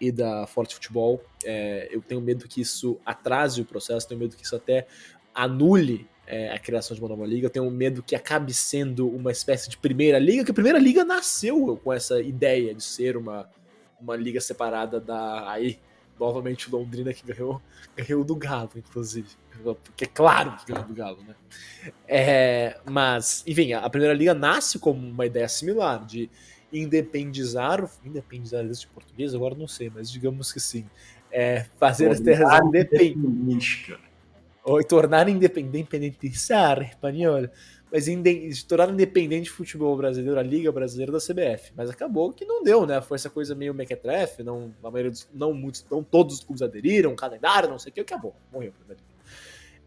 e 0.00 0.12
da 0.12 0.46
Forte 0.46 0.74
Futebol. 0.74 1.22
É, 1.44 1.88
eu 1.90 2.00
tenho 2.00 2.20
medo 2.20 2.46
que 2.46 2.60
isso 2.60 2.98
atrase 3.04 3.60
o 3.60 3.64
processo, 3.64 4.08
tenho 4.08 4.20
medo 4.20 4.36
que 4.36 4.44
isso 4.44 4.56
até 4.56 4.86
anule 5.34 6.08
é, 6.26 6.52
a 6.52 6.58
criação 6.58 6.94
de 6.94 7.02
uma 7.02 7.08
nova 7.08 7.26
liga. 7.26 7.46
Eu 7.46 7.50
tenho 7.50 7.70
medo 7.70 8.02
que 8.02 8.14
acabe 8.14 8.52
sendo 8.52 9.08
uma 9.08 9.32
espécie 9.32 9.68
de 9.68 9.76
primeira 9.76 10.18
liga, 10.18 10.44
que 10.44 10.50
a 10.50 10.54
primeira 10.54 10.78
liga 10.78 11.04
nasceu 11.04 11.80
com 11.82 11.92
essa 11.92 12.20
ideia 12.20 12.74
de 12.74 12.82
ser 12.82 13.16
uma, 13.16 13.48
uma 14.00 14.14
liga 14.14 14.40
separada 14.40 15.00
da 15.00 15.50
aí 15.50 15.78
novamente 16.18 16.70
Londrina 16.70 17.12
que 17.14 17.24
ganhou, 17.24 17.62
ganhou 17.96 18.24
do 18.24 18.34
Galo, 18.34 18.70
inclusive. 18.76 19.28
Porque 19.84 20.04
é 20.04 20.08
claro 20.08 20.56
que 20.56 20.72
ganhou 20.72 20.86
do 20.86 20.94
Galo, 20.94 21.18
né? 21.22 21.34
É, 22.06 22.78
mas, 22.84 23.44
enfim, 23.46 23.72
a 23.72 23.88
primeira 23.88 24.14
liga 24.14 24.34
nasce 24.34 24.78
como 24.78 25.06
uma 25.06 25.26
ideia 25.26 25.48
similar 25.48 26.04
de 26.04 26.28
independizar, 26.72 27.90
independizar 28.04 28.66
de 28.66 28.86
português, 28.88 29.34
agora 29.34 29.54
não 29.54 29.68
sei, 29.68 29.90
mas 29.94 30.10
digamos 30.10 30.52
que 30.52 30.60
sim. 30.60 30.86
É, 31.30 31.66
fazer 31.78 32.10
as 32.10 32.20
terras 32.20 32.60
independentes. 32.66 33.96
Ou 34.64 34.82
tornar 34.84 35.28
independente, 35.28 35.96
independentizar 35.96 36.82
espanhol 36.82 37.48
mas 37.90 38.04
de 38.04 38.64
tornar 38.66 38.90
independente 38.90 39.50
o 39.50 39.54
futebol 39.54 39.96
brasileiro, 39.96 40.38
a 40.38 40.42
Liga 40.42 40.70
Brasileira 40.70 41.10
da 41.10 41.18
CBF. 41.18 41.72
Mas 41.74 41.88
acabou 41.88 42.32
que 42.32 42.44
não 42.44 42.62
deu, 42.62 42.86
né? 42.86 43.00
Foi 43.00 43.16
essa 43.16 43.30
coisa 43.30 43.54
meio 43.54 43.72
mequetrefe, 43.72 44.42
não, 44.42 44.74
a 44.82 44.90
maioria 44.90 45.10
dos, 45.10 45.28
não, 45.32 45.54
muitos, 45.54 45.86
não 45.90 46.02
todos 46.02 46.36
os 46.36 46.44
clubes 46.44 46.62
aderiram, 46.62 47.14
calendário, 47.16 47.68
não 47.68 47.78
sei 47.78 47.90
o 47.90 47.94
que, 47.94 48.00
acabou, 48.00 48.34
morreu. 48.52 48.72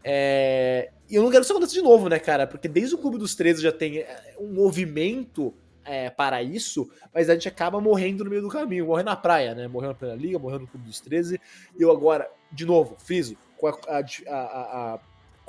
É, 0.04 0.90
e 1.08 1.14
eu 1.14 1.22
não 1.22 1.30
quero 1.30 1.42
que 1.42 1.44
isso 1.44 1.52
aconteça 1.52 1.74
de 1.74 1.82
novo, 1.82 2.08
né, 2.08 2.18
cara? 2.18 2.44
Porque 2.44 2.66
desde 2.66 2.94
o 2.94 2.98
Clube 2.98 3.18
dos 3.18 3.36
13 3.36 3.62
já 3.62 3.70
tem 3.70 3.98
é, 3.98 4.34
um 4.38 4.48
movimento 4.48 5.54
é, 5.84 6.10
para 6.10 6.42
isso, 6.42 6.88
mas 7.12 7.28
a 7.28 7.34
gente 7.34 7.48
acaba 7.48 7.80
morrendo 7.80 8.24
no 8.24 8.30
meio 8.30 8.42
do 8.42 8.48
caminho, 8.48 8.86
morrendo 8.86 9.06
na 9.06 9.16
praia, 9.16 9.54
né? 9.54 9.68
Morrendo 9.68 9.90
na 9.90 9.94
Primeira 9.94 10.20
Liga, 10.20 10.38
morrendo 10.38 10.62
no 10.62 10.66
Clube 10.68 10.86
dos 10.86 11.00
13. 11.00 11.40
E 11.78 11.82
eu 11.82 11.90
agora, 11.90 12.30
de 12.50 12.64
novo, 12.64 12.96
friso, 12.98 13.36
com 13.56 13.66
a, 13.68 13.78
a, 13.88 14.00
a, 14.28 14.94
a 14.94 15.00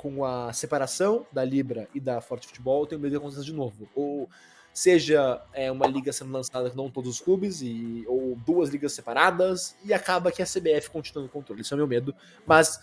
com 0.04 0.22
a 0.22 0.52
separação 0.52 1.26
da 1.32 1.42
Libra 1.42 1.88
e 1.94 1.98
da 1.98 2.20
Forte 2.20 2.46
Futebol, 2.46 2.86
tenho 2.86 3.00
medo 3.00 3.12
que 3.12 3.16
aconteça 3.16 3.42
de 3.42 3.54
novo. 3.54 3.88
Ou 3.94 4.28
seja 4.70 5.40
é, 5.54 5.72
uma 5.72 5.86
liga 5.86 6.12
sendo 6.12 6.30
lançada 6.30 6.68
com 6.68 6.76
não 6.76 6.90
todos 6.90 7.08
os 7.08 7.20
clubes, 7.20 7.62
e, 7.62 8.04
ou 8.06 8.36
duas 8.44 8.68
ligas 8.68 8.92
separadas, 8.92 9.74
e 9.82 9.94
acaba 9.94 10.30
que 10.30 10.42
a 10.42 10.44
CBF 10.44 10.90
continua 10.90 11.22
no 11.22 11.30
controle. 11.30 11.62
Isso 11.62 11.72
é 11.72 11.76
meu 11.78 11.86
medo. 11.86 12.14
Mas 12.46 12.78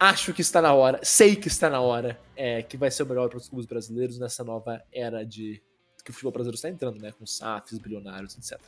acho 0.00 0.32
que 0.32 0.40
está 0.40 0.62
na 0.62 0.72
hora, 0.72 0.98
sei 1.02 1.36
que 1.36 1.48
está 1.48 1.68
na 1.68 1.82
hora, 1.82 2.18
é, 2.34 2.62
que 2.62 2.78
vai 2.78 2.90
ser 2.90 3.02
o 3.02 3.06
melhor 3.06 3.28
para 3.28 3.36
os 3.36 3.50
clubes 3.50 3.66
brasileiros 3.66 4.18
nessa 4.18 4.42
nova 4.42 4.82
era 4.90 5.26
de 5.26 5.62
que 6.06 6.10
o 6.10 6.14
futebol 6.14 6.32
brasileiro 6.32 6.54
está 6.54 6.70
entrando, 6.70 7.00
né? 7.00 7.12
Com 7.18 7.26
SAFs, 7.26 7.78
bilionários, 7.78 8.38
etc. 8.38 8.60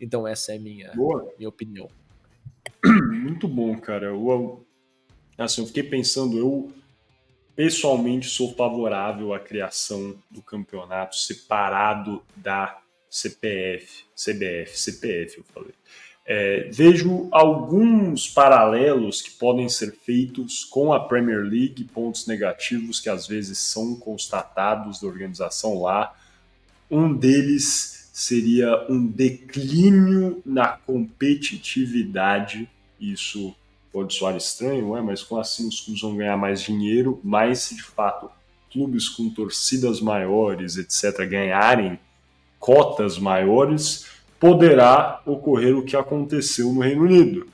Então 0.00 0.26
essa 0.26 0.52
é 0.52 0.56
a 0.56 0.60
minha, 0.60 0.92
minha 1.36 1.48
opinião. 1.48 1.90
Muito 3.12 3.46
bom, 3.46 3.78
cara. 3.78 4.06
Eu, 4.06 4.64
assim, 5.36 5.60
eu 5.60 5.66
fiquei 5.66 5.82
pensando, 5.82 6.38
eu 6.38 6.72
pessoalmente 7.54 8.28
sou 8.28 8.54
favorável 8.54 9.34
à 9.34 9.38
criação 9.38 10.16
do 10.30 10.42
campeonato 10.42 11.16
separado 11.16 12.22
da 12.34 12.80
CPF, 13.10 14.04
CBF, 14.14 14.78
CPF, 14.78 15.38
eu 15.38 15.44
falei. 15.44 15.74
É, 16.28 16.68
vejo 16.72 17.28
alguns 17.30 18.28
paralelos 18.28 19.22
que 19.22 19.30
podem 19.30 19.68
ser 19.68 19.92
feitos 19.92 20.64
com 20.64 20.92
a 20.92 20.98
Premier 20.98 21.42
League, 21.42 21.84
pontos 21.84 22.26
negativos 22.26 22.98
que 22.98 23.08
às 23.08 23.28
vezes 23.28 23.58
são 23.58 23.94
constatados 23.94 25.00
da 25.00 25.06
organização 25.06 25.80
lá. 25.80 26.14
Um 26.90 27.12
deles 27.12 28.10
seria 28.12 28.86
um 28.88 29.06
declínio 29.06 30.42
na 30.44 30.68
competitividade, 30.68 32.68
isso 33.00 33.54
pode 33.92 34.14
soar 34.14 34.36
estranho, 34.36 34.96
é? 34.96 35.02
mas 35.02 35.22
com 35.22 35.38
assim 35.38 35.68
os 35.68 35.80
clubes 35.80 36.02
vão 36.02 36.16
ganhar 36.16 36.36
mais 36.36 36.62
dinheiro, 36.62 37.20
mas 37.24 37.60
se 37.60 37.76
de 37.76 37.82
fato 37.82 38.30
clubes 38.70 39.08
com 39.08 39.30
torcidas 39.30 40.00
maiores, 40.00 40.76
etc., 40.76 41.26
ganharem 41.26 41.98
cotas 42.58 43.18
maiores, 43.18 44.06
poderá 44.38 45.22
ocorrer 45.24 45.76
o 45.76 45.84
que 45.84 45.96
aconteceu 45.96 46.72
no 46.72 46.80
Reino 46.80 47.04
Unido. 47.04 47.48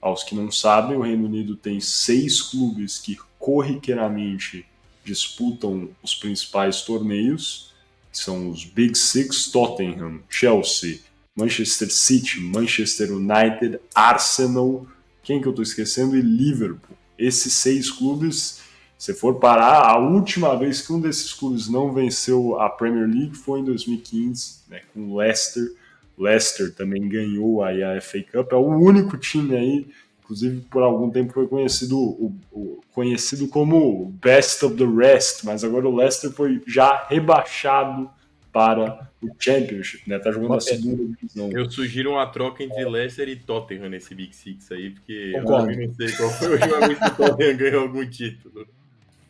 Aos 0.00 0.24
que 0.24 0.34
não 0.34 0.50
sabem, 0.50 0.96
o 0.96 1.02
Reino 1.02 1.26
Unido 1.26 1.56
tem 1.56 1.80
seis 1.80 2.42
clubes 2.42 2.98
que 2.98 3.16
corriqueiramente 3.38 4.66
disputam 5.04 5.88
os 6.02 6.14
principais 6.14 6.82
torneios, 6.82 7.71
que 8.12 8.18
são 8.18 8.50
os 8.50 8.64
Big 8.64 8.96
Six, 8.96 9.46
Tottenham, 9.46 10.20
Chelsea, 10.28 11.00
Manchester 11.34 11.90
City, 11.90 12.40
Manchester 12.40 13.10
United, 13.10 13.80
Arsenal, 13.94 14.86
quem 15.22 15.40
que 15.40 15.46
eu 15.46 15.50
estou 15.50 15.62
esquecendo? 15.62 16.16
E 16.16 16.20
Liverpool. 16.20 16.96
Esses 17.18 17.54
seis 17.54 17.90
clubes, 17.90 18.60
se 18.98 19.14
for 19.14 19.36
parar, 19.36 19.88
a 19.88 19.98
última 19.98 20.56
vez 20.56 20.82
que 20.82 20.92
um 20.92 21.00
desses 21.00 21.32
clubes 21.32 21.68
não 21.68 21.92
venceu 21.92 22.60
a 22.60 22.68
Premier 22.68 23.08
League 23.08 23.34
foi 23.34 23.60
em 23.60 23.64
2015, 23.64 24.60
né, 24.68 24.82
com 24.92 25.08
o 25.08 25.16
Leicester. 25.16 25.72
Leicester 26.18 26.74
também 26.74 27.08
ganhou 27.08 27.64
aí 27.64 27.82
a 27.82 28.00
FA 28.00 28.22
Cup, 28.22 28.52
é 28.52 28.56
o 28.56 28.66
único 28.66 29.16
time 29.16 29.56
aí, 29.56 29.86
inclusive 30.32 30.62
por 30.70 30.82
algum 30.82 31.10
tempo 31.10 31.32
foi 31.32 31.46
conhecido, 31.46 31.98
o, 31.98 32.34
o, 32.50 32.80
conhecido 32.92 33.46
como 33.48 34.06
Best 34.22 34.64
of 34.64 34.76
the 34.76 34.84
Rest, 34.84 35.44
mas 35.44 35.62
agora 35.62 35.86
o 35.86 35.94
Leicester 35.94 36.30
foi 36.30 36.62
já 36.66 37.06
rebaixado 37.08 38.10
para 38.50 39.08
o 39.22 39.30
Championship, 39.38 40.08
né? 40.08 40.18
Tá 40.18 40.30
jogando 40.30 40.54
a 40.54 40.60
segunda 40.60 41.04
divisão. 41.04 41.50
Eu 41.52 41.70
sugiro 41.70 42.12
uma 42.12 42.26
troca 42.26 42.62
entre 42.62 42.84
Leicester 42.84 43.28
e 43.28 43.36
Tottenham 43.36 43.88
nesse 43.88 44.14
Big 44.14 44.34
Six 44.34 44.72
aí, 44.72 44.90
porque 44.90 45.32
Concordo. 45.32 45.70
eu 45.70 45.88
não 45.88 45.94
sei 45.94 46.12
qual 46.12 46.30
foi 46.30 46.48
o 46.48 46.58
jogo 46.58 46.94
que 46.94 47.04
o 47.04 47.16
Tottenham 47.16 47.56
ganhou 47.56 47.82
algum 47.82 48.06
título. 48.06 48.66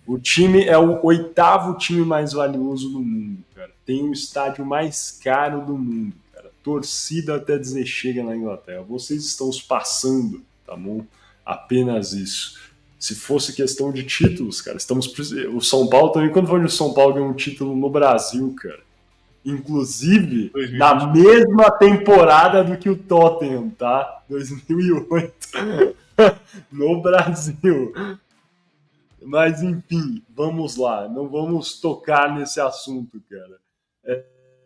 O 0.05 0.19
time 0.19 0.65
é 0.65 0.77
o 0.77 1.05
oitavo 1.05 1.79
time 1.79 2.05
mais 2.05 2.33
valioso 2.33 2.91
do 2.91 3.01
mundo, 3.01 3.45
cara. 3.55 3.71
Tem 3.87 4.03
o 4.03 4.13
estádio 4.13 4.67
mais 4.67 5.13
caro 5.23 5.65
do 5.65 5.79
mundo, 5.79 6.15
cara. 6.35 6.51
Torcida 6.65 7.37
até 7.37 7.57
dizer 7.57 7.87
chega 7.87 8.25
na 8.25 8.37
Inglaterra. 8.37 8.83
Vocês 8.83 9.25
estão 9.25 9.49
os 9.49 9.63
passando, 9.63 10.43
tá 10.67 10.77
bom? 10.77 11.05
Apenas 11.45 12.13
isso. 12.13 12.61
Se 12.99 13.15
fosse 13.15 13.53
questão 13.53 13.93
de 13.93 14.05
títulos, 14.05 14.61
cara, 14.61 14.77
estamos. 14.77 15.07
O 15.53 15.61
São 15.61 15.89
Paulo 15.89 16.11
também, 16.11 16.31
quando 16.31 16.47
foi 16.47 16.65
o 16.65 16.69
São 16.69 16.95
Paulo 16.95 17.15
ganhou 17.15 17.29
um 17.29 17.35
título 17.35 17.75
no 17.77 17.91
Brasil, 17.91 18.55
cara 18.55 18.81
inclusive 19.45 20.51
2020. 20.51 20.79
na 20.79 21.07
mesma 21.07 21.71
temporada 21.71 22.63
do 22.63 22.77
que 22.77 22.89
o 22.89 22.97
Tottenham, 22.97 23.71
tá? 23.71 24.23
2008, 24.29 25.35
no 26.71 27.03
Brasil. 27.03 27.93
Mas 29.21 29.63
enfim, 29.63 30.23
vamos 30.29 30.77
lá, 30.77 31.09
não 31.09 31.29
vamos 31.29 31.81
tocar 31.81 32.35
nesse 32.35 32.61
assunto, 32.61 33.21
cara. 33.29 33.61
É, 34.05 34.25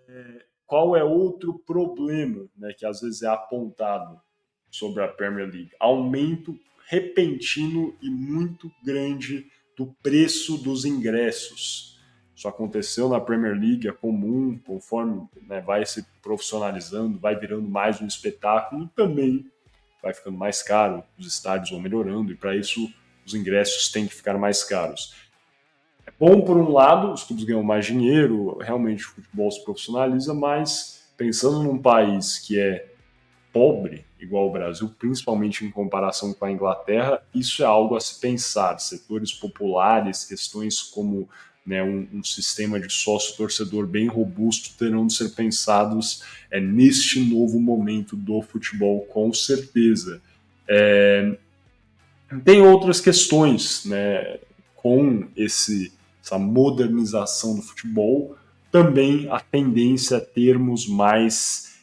é, 0.08 0.44
qual 0.66 0.96
é 0.96 1.04
outro 1.04 1.58
problema 1.66 2.46
né, 2.56 2.72
que 2.72 2.86
às 2.86 3.00
vezes 3.00 3.22
é 3.22 3.28
apontado 3.28 4.20
sobre 4.78 5.02
a 5.02 5.08
Premier 5.08 5.46
League? 5.46 5.70
Aumento 5.78 6.58
repentino 6.88 7.96
e 8.00 8.08
muito 8.08 8.70
grande 8.84 9.46
do 9.76 9.86
preço 10.02 10.56
dos 10.56 10.84
ingressos 10.84 11.96
isso 12.36 12.46
aconteceu 12.48 13.08
na 13.08 13.18
Premier 13.18 13.54
League, 13.54 13.88
é 13.88 13.92
comum, 13.92 14.60
conforme 14.66 15.26
né, 15.48 15.62
vai 15.62 15.86
se 15.86 16.04
profissionalizando, 16.20 17.18
vai 17.18 17.34
virando 17.34 17.66
mais 17.66 17.98
um 18.02 18.06
espetáculo, 18.06 18.90
também 18.94 19.50
vai 20.02 20.12
ficando 20.12 20.36
mais 20.36 20.62
caro, 20.62 21.02
os 21.18 21.26
estádios 21.26 21.70
vão 21.70 21.80
melhorando, 21.80 22.30
e 22.30 22.36
para 22.36 22.54
isso 22.54 22.92
os 23.24 23.32
ingressos 23.32 23.90
têm 23.90 24.06
que 24.06 24.14
ficar 24.14 24.36
mais 24.36 24.62
caros. 24.62 25.14
É 26.06 26.12
bom, 26.20 26.42
por 26.42 26.58
um 26.58 26.70
lado, 26.70 27.10
os 27.10 27.24
clubes 27.24 27.44
ganham 27.44 27.62
mais 27.62 27.86
dinheiro, 27.86 28.58
realmente 28.58 29.06
o 29.06 29.12
futebol 29.12 29.50
se 29.50 29.64
profissionaliza, 29.64 30.34
mas 30.34 31.10
pensando 31.16 31.62
num 31.62 31.78
país 31.78 32.38
que 32.38 32.60
é 32.60 32.86
pobre, 33.56 34.04
igual 34.20 34.48
o 34.48 34.52
Brasil, 34.52 34.94
principalmente 34.98 35.64
em 35.64 35.70
comparação 35.70 36.34
com 36.34 36.44
a 36.44 36.52
Inglaterra, 36.52 37.22
isso 37.34 37.62
é 37.62 37.66
algo 37.66 37.96
a 37.96 38.00
se 38.00 38.20
pensar. 38.20 38.78
Setores 38.78 39.32
populares, 39.32 40.26
questões 40.26 40.82
como 40.82 41.26
né, 41.64 41.82
um, 41.82 42.06
um, 42.12 42.22
sistema 42.22 42.78
de 42.78 42.92
sócio-torcedor 42.92 43.86
bem 43.86 44.08
robusto 44.08 44.76
terão 44.78 45.06
de 45.06 45.14
ser 45.14 45.30
pensados 45.30 46.22
é, 46.50 46.60
neste 46.60 47.18
novo 47.18 47.58
momento 47.58 48.14
do 48.14 48.42
futebol, 48.42 49.06
com 49.06 49.32
certeza. 49.32 50.20
É, 50.68 51.34
tem 52.44 52.60
outras 52.60 53.00
questões 53.00 53.86
né, 53.86 54.38
com 54.74 55.28
esse, 55.34 55.94
essa 56.22 56.38
modernização 56.38 57.56
do 57.56 57.62
futebol, 57.62 58.36
também 58.70 59.26
a 59.30 59.40
tendência 59.40 60.18
a 60.18 60.20
termos 60.20 60.86
mais 60.86 61.75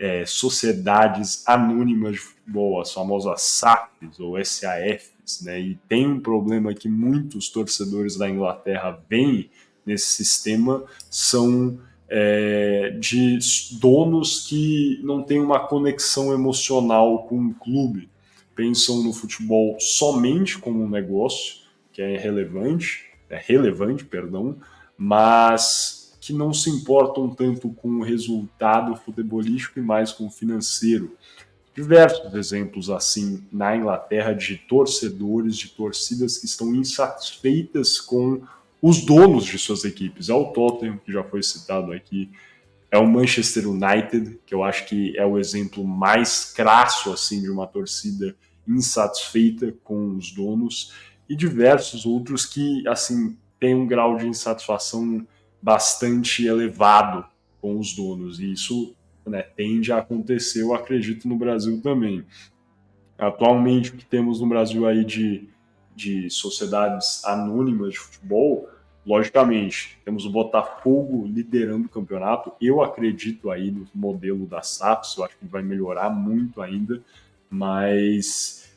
é, 0.00 0.24
sociedades 0.24 1.46
anônimas 1.46 2.14
de 2.14 2.20
futebol, 2.20 2.80
as 2.80 2.90
famosas 2.90 3.42
SAFs 3.42 4.18
ou 4.18 4.42
SAF, 4.42 5.10
né? 5.42 5.60
E 5.60 5.78
tem 5.86 6.06
um 6.06 6.18
problema 6.18 6.72
que 6.72 6.88
muitos 6.88 7.50
torcedores 7.50 8.16
da 8.16 8.28
Inglaterra 8.28 8.98
veem 9.10 9.50
nesse 9.84 10.06
sistema 10.06 10.84
são 11.10 11.78
é, 12.08 12.96
de 12.98 13.38
donos 13.78 14.48
que 14.48 14.98
não 15.02 15.22
têm 15.22 15.38
uma 15.38 15.60
conexão 15.60 16.32
emocional 16.32 17.24
com 17.24 17.48
o 17.48 17.54
clube, 17.54 18.08
pensam 18.56 19.02
no 19.02 19.12
futebol 19.12 19.76
somente 19.78 20.58
como 20.58 20.82
um 20.82 20.88
negócio 20.88 21.60
que 21.92 22.00
é 22.00 22.16
relevante, 22.16 23.04
é 23.28 23.36
relevante, 23.36 24.02
perdão, 24.02 24.56
mas 24.96 25.99
que 26.30 26.32
não 26.32 26.54
se 26.54 26.70
importam 26.70 27.28
tanto 27.28 27.70
com 27.70 27.88
o 27.88 28.02
resultado 28.02 28.94
futebolístico 28.94 29.80
e 29.80 29.82
mais 29.82 30.12
com 30.12 30.28
o 30.28 30.30
financeiro. 30.30 31.16
Diversos 31.74 32.32
exemplos 32.34 32.88
assim 32.88 33.44
na 33.50 33.76
Inglaterra 33.76 34.32
de 34.32 34.56
torcedores, 34.56 35.56
de 35.56 35.70
torcidas 35.70 36.38
que 36.38 36.46
estão 36.46 36.72
insatisfeitas 36.72 38.00
com 38.00 38.42
os 38.80 39.04
donos 39.04 39.44
de 39.44 39.58
suas 39.58 39.84
equipes. 39.84 40.28
É 40.28 40.34
o 40.34 40.52
Tottenham, 40.52 40.98
que 40.98 41.12
já 41.12 41.24
foi 41.24 41.42
citado 41.42 41.92
aqui, 41.92 42.30
é 42.92 42.98
o 42.98 43.06
Manchester 43.06 43.68
United, 43.68 44.38
que 44.46 44.54
eu 44.54 44.62
acho 44.62 44.86
que 44.86 45.16
é 45.18 45.26
o 45.26 45.36
exemplo 45.36 45.84
mais 45.84 46.52
crasso 46.52 47.12
assim 47.12 47.40
de 47.40 47.50
uma 47.50 47.66
torcida 47.66 48.36
insatisfeita 48.68 49.74
com 49.82 50.16
os 50.16 50.30
donos 50.30 50.92
e 51.28 51.34
diversos 51.34 52.06
outros 52.06 52.46
que 52.46 52.86
assim 52.86 53.36
têm 53.58 53.74
um 53.74 53.86
grau 53.86 54.16
de 54.16 54.28
insatisfação 54.28 55.26
bastante 55.62 56.46
elevado 56.46 57.24
com 57.60 57.78
os 57.78 57.94
donos 57.94 58.40
e 58.40 58.52
isso 58.52 58.94
né, 59.26 59.42
tende 59.42 59.92
a 59.92 59.98
acontecer, 59.98 60.62
eu 60.62 60.74
acredito, 60.74 61.28
no 61.28 61.36
Brasil 61.36 61.80
também. 61.82 62.24
Atualmente, 63.18 63.90
o 63.90 63.96
que 63.96 64.04
temos 64.04 64.40
no 64.40 64.48
Brasil 64.48 64.86
aí 64.86 65.04
de, 65.04 65.48
de 65.94 66.30
sociedades 66.30 67.24
anônimas 67.24 67.92
de 67.92 67.98
futebol, 67.98 68.68
logicamente, 69.04 69.98
temos 70.04 70.24
o 70.24 70.30
Botafogo 70.30 71.26
liderando 71.26 71.86
o 71.86 71.90
campeonato. 71.90 72.52
Eu 72.60 72.80
acredito 72.82 73.50
aí 73.50 73.70
no 73.70 73.86
modelo 73.94 74.46
da 74.46 74.62
SAFs, 74.62 75.16
eu 75.16 75.24
acho 75.24 75.36
que 75.36 75.46
vai 75.46 75.62
melhorar 75.62 76.10
muito 76.10 76.62
ainda, 76.62 77.02
mas 77.50 78.70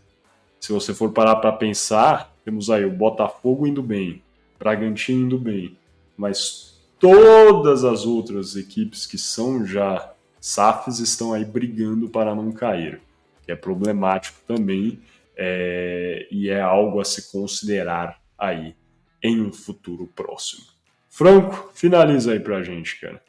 se 0.59 0.71
você 0.71 0.93
for 0.93 1.11
parar 1.11 1.37
para 1.37 1.51
pensar, 1.53 2.33
temos 2.43 2.69
aí 2.69 2.85
o 2.85 2.91
Botafogo 2.91 3.65
indo 3.65 3.81
bem, 3.81 4.21
Bragantino 4.59 5.25
indo 5.25 5.37
bem, 5.37 5.77
mas 6.17 6.72
todas 7.03 7.83
as 7.83 8.05
outras 8.05 8.55
equipes 8.55 9.05
que 9.05 9.17
são 9.17 9.65
já 9.65 10.13
SAFs 10.39 10.99
estão 10.99 11.33
aí 11.33 11.43
brigando 11.43 12.07
para 12.07 12.33
não 12.33 12.49
cair, 12.49 13.01
que 13.41 13.51
é 13.51 13.57
problemático 13.57 14.39
também 14.47 15.01
é, 15.35 16.25
e 16.31 16.49
é 16.49 16.61
algo 16.61 17.01
a 17.01 17.03
se 17.03 17.29
considerar 17.29 18.21
aí 18.37 18.73
em 19.21 19.41
um 19.41 19.51
futuro 19.51 20.09
próximo. 20.15 20.63
Franco, 21.09 21.71
finaliza 21.73 22.31
aí 22.31 22.39
pra 22.39 22.63
gente, 22.63 22.97
cara. 23.01 23.21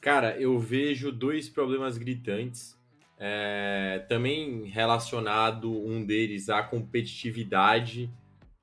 Cara, 0.00 0.40
eu 0.40 0.56
vejo 0.56 1.10
dois 1.10 1.48
problemas 1.48 1.98
gritantes. 1.98 2.78
É, 3.18 4.04
também 4.08 4.66
relacionado 4.66 5.72
um 5.72 6.06
deles 6.06 6.48
à 6.48 6.62
competitividade, 6.62 8.08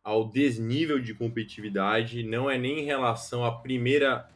ao 0.02 0.30
desnível 0.30 0.98
de 0.98 1.14
competitividade, 1.14 2.24
não 2.24 2.50
é 2.50 2.58
nem 2.58 2.80
em 2.80 2.86
relação 2.86 3.44
à 3.44 3.52
primeira 3.52 4.34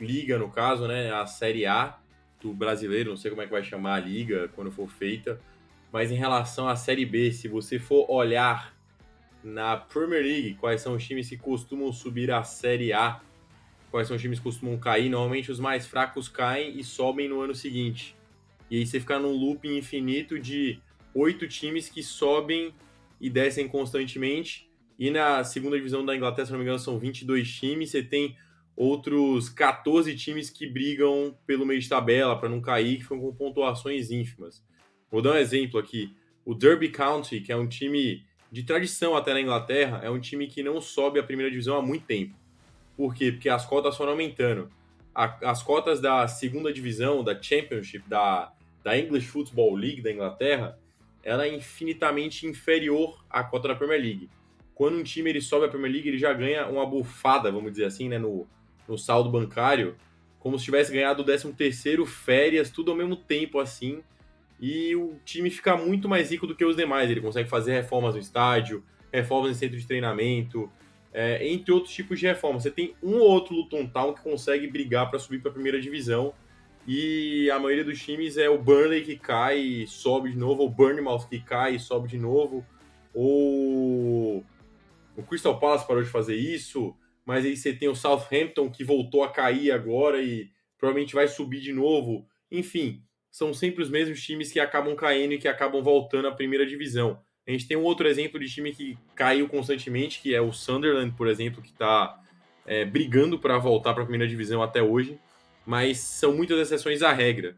liga, 0.00 0.38
no 0.38 0.50
caso, 0.50 0.86
né, 0.86 1.12
a 1.12 1.26
Série 1.26 1.66
A 1.66 1.98
do 2.40 2.52
brasileiro, 2.52 3.10
não 3.10 3.16
sei 3.16 3.30
como 3.30 3.42
é 3.42 3.46
que 3.46 3.52
vai 3.52 3.64
chamar 3.64 3.94
a 3.94 4.00
liga 4.00 4.48
quando 4.54 4.70
for 4.70 4.88
feita, 4.88 5.40
mas 5.92 6.10
em 6.10 6.16
relação 6.16 6.68
à 6.68 6.76
Série 6.76 7.06
B, 7.06 7.32
se 7.32 7.48
você 7.48 7.78
for 7.78 8.10
olhar 8.10 8.74
na 9.42 9.76
Premier 9.76 10.22
League, 10.22 10.54
quais 10.54 10.80
são 10.80 10.94
os 10.94 11.04
times 11.04 11.28
que 11.28 11.36
costumam 11.36 11.92
subir 11.92 12.30
à 12.30 12.42
Série 12.42 12.92
A, 12.92 13.20
quais 13.90 14.08
são 14.08 14.16
os 14.16 14.22
times 14.22 14.38
que 14.38 14.44
costumam 14.44 14.76
cair, 14.78 15.08
normalmente 15.08 15.50
os 15.50 15.60
mais 15.60 15.86
fracos 15.86 16.28
caem 16.28 16.78
e 16.78 16.84
sobem 16.84 17.28
no 17.28 17.40
ano 17.40 17.54
seguinte. 17.54 18.16
E 18.70 18.76
aí 18.76 18.86
você 18.86 18.98
fica 18.98 19.18
num 19.18 19.32
loop 19.32 19.66
infinito 19.66 20.38
de 20.38 20.80
oito 21.14 21.46
times 21.46 21.88
que 21.88 22.02
sobem 22.02 22.74
e 23.20 23.30
descem 23.30 23.68
constantemente. 23.68 24.68
E 24.98 25.10
na 25.10 25.44
segunda 25.44 25.76
divisão 25.76 26.04
da 26.04 26.16
Inglaterra, 26.16 26.46
se 26.46 26.52
não 26.52 26.58
me 26.58 26.64
engano, 26.64 26.78
são 26.78 26.98
22 26.98 27.48
times. 27.50 27.90
Você 27.90 28.02
tem 28.02 28.36
outros 28.76 29.48
14 29.48 30.14
times 30.14 30.50
que 30.50 30.66
brigam 30.66 31.36
pelo 31.46 31.64
meio 31.64 31.80
de 31.80 31.88
tabela 31.88 32.38
para 32.38 32.48
não 32.48 32.60
cair, 32.60 32.98
que 32.98 33.02
ficam 33.04 33.18
com 33.18 33.34
pontuações 33.34 34.10
ínfimas. 34.10 34.62
Vou 35.10 35.22
dar 35.22 35.32
um 35.32 35.36
exemplo 35.36 35.80
aqui. 35.80 36.14
O 36.44 36.54
Derby 36.54 36.90
County, 36.90 37.40
que 37.40 37.50
é 37.50 37.56
um 37.56 37.66
time 37.66 38.24
de 38.52 38.62
tradição 38.62 39.16
até 39.16 39.32
na 39.32 39.40
Inglaterra, 39.40 40.00
é 40.02 40.10
um 40.10 40.20
time 40.20 40.46
que 40.46 40.62
não 40.62 40.80
sobe 40.80 41.18
a 41.18 41.22
primeira 41.22 41.50
divisão 41.50 41.76
há 41.76 41.82
muito 41.82 42.04
tempo. 42.04 42.36
Por 42.96 43.14
quê? 43.14 43.32
Porque 43.32 43.48
as 43.48 43.64
cotas 43.64 43.96
foram 43.96 44.12
aumentando. 44.12 44.70
as 45.14 45.62
cotas 45.62 46.00
da 46.00 46.28
segunda 46.28 46.72
divisão, 46.72 47.24
da 47.24 47.40
Championship, 47.40 48.06
da, 48.08 48.52
da 48.84 48.98
English 48.98 49.26
Football 49.26 49.74
League 49.74 50.02
da 50.02 50.12
Inglaterra, 50.12 50.78
ela 51.22 51.46
é 51.46 51.54
infinitamente 51.54 52.46
inferior 52.46 53.24
à 53.28 53.42
cota 53.42 53.68
da 53.68 53.74
Premier 53.74 54.00
League. 54.00 54.30
Quando 54.74 54.98
um 54.98 55.02
time 55.02 55.30
ele 55.30 55.40
sobe 55.40 55.64
a 55.64 55.68
Premier 55.68 55.90
League, 55.90 56.08
ele 56.08 56.18
já 56.18 56.32
ganha 56.32 56.66
uma 56.68 56.86
bufada, 56.86 57.50
vamos 57.50 57.72
dizer 57.72 57.86
assim, 57.86 58.08
né, 58.08 58.18
no, 58.18 58.46
no 58.88 58.98
saldo 58.98 59.30
bancário, 59.30 59.96
como 60.38 60.58
se 60.58 60.64
tivesse 60.64 60.92
ganhado 60.92 61.22
o 61.22 61.24
13 61.24 61.52
terceiro, 61.52 62.06
férias, 62.06 62.70
tudo 62.70 62.90
ao 62.90 62.96
mesmo 62.96 63.16
tempo 63.16 63.58
assim, 63.58 64.02
e 64.60 64.94
o 64.96 65.16
time 65.24 65.50
fica 65.50 65.76
muito 65.76 66.08
mais 66.08 66.30
rico 66.30 66.46
do 66.46 66.54
que 66.54 66.64
os 66.64 66.76
demais. 66.76 67.10
Ele 67.10 67.20
consegue 67.20 67.48
fazer 67.48 67.72
reformas 67.72 68.14
no 68.14 68.20
estádio, 68.20 68.82
reformas 69.12 69.50
em 69.50 69.54
centro 69.54 69.76
de 69.76 69.86
treinamento, 69.86 70.70
é, 71.12 71.46
entre 71.48 71.72
outros 71.72 71.92
tipos 71.92 72.18
de 72.18 72.26
reformas. 72.26 72.62
Você 72.62 72.70
tem 72.70 72.94
um 73.02 73.16
ou 73.16 73.28
outro 73.28 73.54
Luton 73.54 73.86
Town 73.86 74.14
que 74.14 74.22
consegue 74.22 74.66
brigar 74.66 75.10
para 75.10 75.18
subir 75.18 75.40
para 75.40 75.50
a 75.50 75.54
primeira 75.54 75.80
divisão, 75.80 76.32
e 76.86 77.50
a 77.50 77.58
maioria 77.58 77.84
dos 77.84 78.00
times 78.00 78.36
é 78.36 78.48
o 78.48 78.56
Burnley 78.56 79.02
que 79.02 79.16
cai 79.16 79.58
e 79.58 79.86
sobe 79.88 80.30
de 80.30 80.38
novo, 80.38 80.62
ou 80.62 80.68
o 80.68 80.70
Bournemouth 80.70 81.26
que 81.28 81.40
cai 81.40 81.74
e 81.74 81.80
sobe 81.80 82.06
de 82.06 82.18
novo, 82.18 82.64
ou 83.12 84.44
o 85.16 85.22
Crystal 85.22 85.58
Palace 85.58 85.86
parou 85.86 86.02
de 86.02 86.08
fazer 86.08 86.36
isso, 86.36 86.94
mas 87.26 87.44
aí 87.44 87.56
você 87.56 87.72
tem 87.72 87.88
o 87.88 87.94
Southampton 87.96 88.70
que 88.70 88.84
voltou 88.84 89.24
a 89.24 89.28
cair 89.28 89.72
agora 89.72 90.22
e 90.22 90.48
provavelmente 90.78 91.14
vai 91.14 91.26
subir 91.26 91.60
de 91.60 91.72
novo. 91.72 92.24
Enfim, 92.50 93.02
são 93.30 93.52
sempre 93.52 93.82
os 93.82 93.90
mesmos 93.90 94.22
times 94.22 94.52
que 94.52 94.60
acabam 94.60 94.94
caindo 94.94 95.34
e 95.34 95.38
que 95.38 95.48
acabam 95.48 95.82
voltando 95.82 96.28
à 96.28 96.32
primeira 96.32 96.64
divisão. 96.64 97.20
A 97.46 97.50
gente 97.50 97.66
tem 97.66 97.76
um 97.76 97.82
outro 97.82 98.06
exemplo 98.08 98.38
de 98.38 98.48
time 98.48 98.72
que 98.72 98.96
caiu 99.14 99.48
constantemente, 99.48 100.20
que 100.20 100.34
é 100.34 100.40
o 100.40 100.52
Sunderland, 100.52 101.14
por 101.16 101.28
exemplo, 101.28 101.60
que 101.60 101.70
está 101.70 102.20
é, 102.64 102.84
brigando 102.84 103.38
para 103.38 103.58
voltar 103.58 103.92
para 103.92 104.02
a 104.02 104.06
primeira 104.06 104.28
divisão 104.28 104.62
até 104.62 104.82
hoje, 104.82 105.18
mas 105.64 105.98
são 105.98 106.32
muitas 106.32 106.58
exceções 106.58 107.02
à 107.02 107.12
regra. 107.12 107.56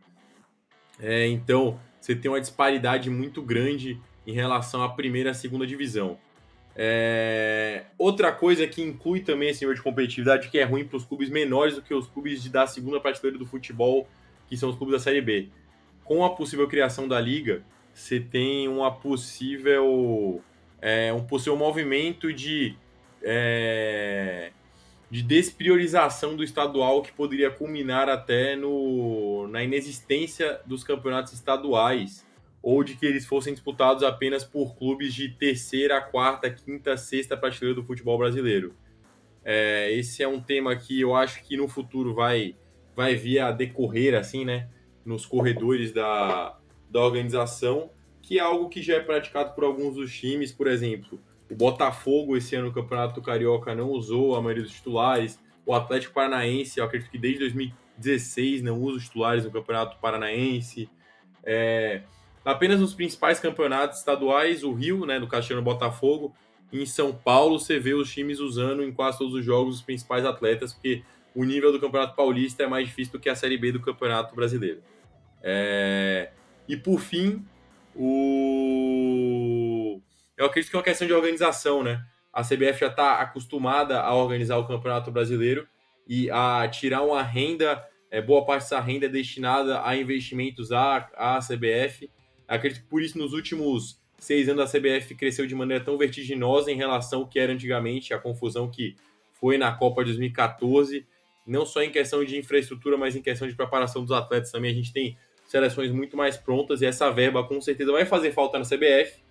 É, 0.98 1.26
então, 1.26 1.78
você 2.00 2.14
tem 2.14 2.30
uma 2.30 2.40
disparidade 2.40 3.08
muito 3.10 3.42
grande 3.42 4.00
em 4.26 4.32
relação 4.32 4.82
à 4.82 4.88
primeira 4.88 5.30
e 5.30 5.32
à 5.32 5.34
segunda 5.34 5.66
divisão. 5.66 6.18
É... 6.80 7.86
Outra 7.98 8.30
coisa 8.30 8.64
que 8.68 8.80
inclui 8.80 9.18
também 9.18 9.48
esse 9.48 9.62
nível 9.62 9.74
de 9.74 9.82
competitividade 9.82 10.48
que 10.48 10.58
é 10.58 10.62
ruim 10.62 10.84
para 10.84 10.96
os 10.96 11.04
clubes 11.04 11.28
menores 11.28 11.74
do 11.74 11.82
que 11.82 11.92
os 11.92 12.06
clubes 12.06 12.40
de, 12.40 12.48
da 12.48 12.68
segunda 12.68 13.00
prateleira 13.00 13.36
do 13.36 13.44
futebol, 13.44 14.06
que 14.46 14.56
são 14.56 14.70
os 14.70 14.76
clubes 14.76 14.92
da 14.92 15.00
Série 15.00 15.20
B. 15.20 15.48
Com 16.04 16.24
a 16.24 16.30
possível 16.30 16.68
criação 16.68 17.08
da 17.08 17.20
liga, 17.20 17.64
você 17.92 18.20
tem 18.20 18.68
uma 18.68 18.92
possível 18.92 20.40
é, 20.80 21.12
um 21.12 21.24
possível 21.24 21.56
movimento 21.56 22.32
de 22.32 22.76
é, 23.24 24.52
de 25.10 25.20
despriorização 25.20 26.36
do 26.36 26.44
estadual 26.44 27.02
que 27.02 27.12
poderia 27.12 27.50
culminar 27.50 28.08
até 28.08 28.54
no, 28.54 29.48
na 29.48 29.64
inexistência 29.64 30.60
dos 30.64 30.84
campeonatos 30.84 31.32
estaduais 31.32 32.24
ou 32.70 32.84
de 32.84 32.96
que 32.96 33.06
eles 33.06 33.24
fossem 33.24 33.54
disputados 33.54 34.02
apenas 34.02 34.44
por 34.44 34.76
clubes 34.76 35.14
de 35.14 35.30
terceira, 35.30 36.02
quarta, 36.02 36.50
quinta, 36.50 36.98
sexta 36.98 37.34
prateleira 37.34 37.80
do 37.80 37.86
futebol 37.86 38.18
brasileiro. 38.18 38.74
É, 39.42 39.90
esse 39.94 40.22
é 40.22 40.28
um 40.28 40.38
tema 40.38 40.76
que 40.76 41.00
eu 41.00 41.16
acho 41.16 41.42
que 41.44 41.56
no 41.56 41.66
futuro 41.66 42.12
vai, 42.12 42.54
vai 42.94 43.14
vir 43.14 43.38
a 43.38 43.52
decorrer 43.52 44.14
assim, 44.14 44.44
né, 44.44 44.68
nos 45.02 45.24
corredores 45.24 45.92
da, 45.92 46.58
da 46.90 47.00
organização, 47.00 47.88
que 48.20 48.38
é 48.38 48.42
algo 48.42 48.68
que 48.68 48.82
já 48.82 48.96
é 48.96 49.00
praticado 49.00 49.54
por 49.54 49.64
alguns 49.64 49.94
dos 49.94 50.14
times, 50.14 50.52
por 50.52 50.66
exemplo, 50.66 51.18
o 51.50 51.54
Botafogo 51.54 52.36
esse 52.36 52.54
ano 52.54 52.66
no 52.66 52.74
Campeonato 52.74 53.22
Carioca 53.22 53.74
não 53.74 53.88
usou 53.92 54.36
a 54.36 54.42
maioria 54.42 54.64
dos 54.64 54.74
titulares, 54.74 55.40
o 55.64 55.72
Atlético 55.72 56.12
Paranaense, 56.12 56.78
eu 56.78 56.84
acredito 56.84 57.10
que 57.10 57.16
desde 57.16 57.38
2016 57.40 58.60
não 58.60 58.78
usa 58.78 58.98
os 58.98 59.04
titulares 59.04 59.46
no 59.46 59.50
Campeonato 59.50 59.96
Paranaense, 60.02 60.90
é, 61.42 62.02
apenas 62.48 62.80
nos 62.80 62.94
principais 62.94 63.38
campeonatos 63.38 63.98
estaduais, 63.98 64.64
o 64.64 64.72
Rio, 64.72 65.04
né, 65.04 65.18
no 65.18 65.28
Caxiano 65.28 65.60
Botafogo, 65.60 66.34
em 66.72 66.86
São 66.86 67.12
Paulo 67.12 67.58
você 67.58 67.78
vê 67.78 67.92
os 67.92 68.10
times 68.10 68.40
usando 68.40 68.82
em 68.82 68.90
quase 68.90 69.18
todos 69.18 69.34
os 69.34 69.44
jogos 69.44 69.76
os 69.76 69.82
principais 69.82 70.24
atletas, 70.24 70.72
porque 70.72 71.02
o 71.34 71.44
nível 71.44 71.70
do 71.70 71.78
Campeonato 71.78 72.16
Paulista 72.16 72.62
é 72.62 72.66
mais 72.66 72.88
difícil 72.88 73.12
do 73.12 73.20
que 73.20 73.28
a 73.28 73.34
Série 73.34 73.58
B 73.58 73.72
do 73.72 73.80
Campeonato 73.80 74.34
Brasileiro. 74.34 74.82
É... 75.42 76.30
E 76.66 76.74
por 76.74 77.00
fim, 77.00 77.44
o... 77.94 80.00
eu 80.36 80.46
acredito 80.46 80.70
que 80.70 80.76
é 80.76 80.78
uma 80.78 80.84
questão 80.84 81.06
de 81.06 81.12
organização, 81.12 81.82
né? 81.82 82.02
A 82.32 82.42
CBF 82.42 82.80
já 82.80 82.88
está 82.88 83.20
acostumada 83.20 84.00
a 84.00 84.14
organizar 84.14 84.56
o 84.56 84.66
Campeonato 84.66 85.10
Brasileiro 85.10 85.68
e 86.06 86.30
a 86.30 86.66
tirar 86.68 87.02
uma 87.02 87.22
renda, 87.22 87.86
é, 88.10 88.22
boa 88.22 88.46
parte 88.46 88.62
dessa 88.62 88.80
renda 88.80 89.04
é 89.04 89.10
destinada 89.10 89.86
a 89.86 89.94
investimentos 89.94 90.72
à, 90.72 90.96
à 91.14 91.38
CBF 91.40 92.08
Acredito 92.48 92.82
que 92.82 92.88
por 92.88 93.02
isso 93.02 93.18
nos 93.18 93.34
últimos 93.34 94.00
seis 94.18 94.48
anos 94.48 94.74
a 94.74 94.78
CBF 94.78 95.14
cresceu 95.14 95.46
de 95.46 95.54
maneira 95.54 95.84
tão 95.84 95.96
vertiginosa 95.96 96.72
em 96.72 96.76
relação 96.76 97.20
ao 97.20 97.28
que 97.28 97.38
era 97.38 97.52
antigamente, 97.52 98.14
a 98.14 98.18
confusão 98.18 98.68
que 98.68 98.96
foi 99.34 99.58
na 99.58 99.70
Copa 99.72 100.02
de 100.02 100.10
2014. 100.10 101.06
não 101.46 101.64
só 101.64 101.82
em 101.82 101.90
questão 101.90 102.24
de 102.24 102.36
infraestrutura, 102.36 102.96
mas 102.98 103.16
em 103.16 103.22
questão 103.22 103.48
de 103.48 103.54
preparação 103.54 104.02
dos 104.02 104.12
atletas 104.12 104.50
também. 104.50 104.70
A 104.70 104.74
gente 104.74 104.92
tem 104.92 105.16
seleções 105.46 105.90
muito 105.90 106.14
mais 106.16 106.36
prontas 106.36 106.82
e 106.82 106.86
essa 106.86 107.10
verba 107.10 107.42
com 107.42 107.58
certeza 107.60 107.90
vai 107.90 108.04
fazer 108.04 108.32
falta 108.32 108.58
na 108.58 108.64
CBF. 108.64 109.22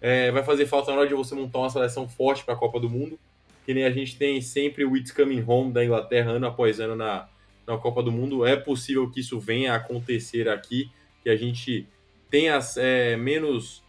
É, 0.00 0.30
vai 0.30 0.42
fazer 0.42 0.64
falta 0.64 0.90
na 0.90 0.98
hora 0.98 1.08
de 1.08 1.14
você 1.14 1.34
montar 1.34 1.58
uma 1.58 1.68
seleção 1.68 2.08
forte 2.08 2.44
para 2.44 2.54
a 2.54 2.56
Copa 2.56 2.80
do 2.80 2.88
Mundo. 2.88 3.18
Que 3.66 3.74
nem 3.74 3.84
a 3.84 3.90
gente 3.90 4.16
tem 4.16 4.40
sempre 4.40 4.84
o 4.86 4.96
It's 4.96 5.12
Coming 5.12 5.44
Home 5.46 5.70
da 5.70 5.84
Inglaterra 5.84 6.30
ano 6.30 6.46
após 6.46 6.80
ano 6.80 6.96
na, 6.96 7.28
na 7.66 7.76
Copa 7.76 8.02
do 8.02 8.10
Mundo. 8.10 8.46
É 8.46 8.56
possível 8.56 9.10
que 9.10 9.20
isso 9.20 9.38
venha 9.38 9.74
a 9.74 9.76
acontecer 9.76 10.48
aqui, 10.48 10.90
que 11.22 11.28
a 11.28 11.36
gente 11.36 11.86
tenha 12.30 12.58
é, 12.76 13.16
menos 13.16 13.82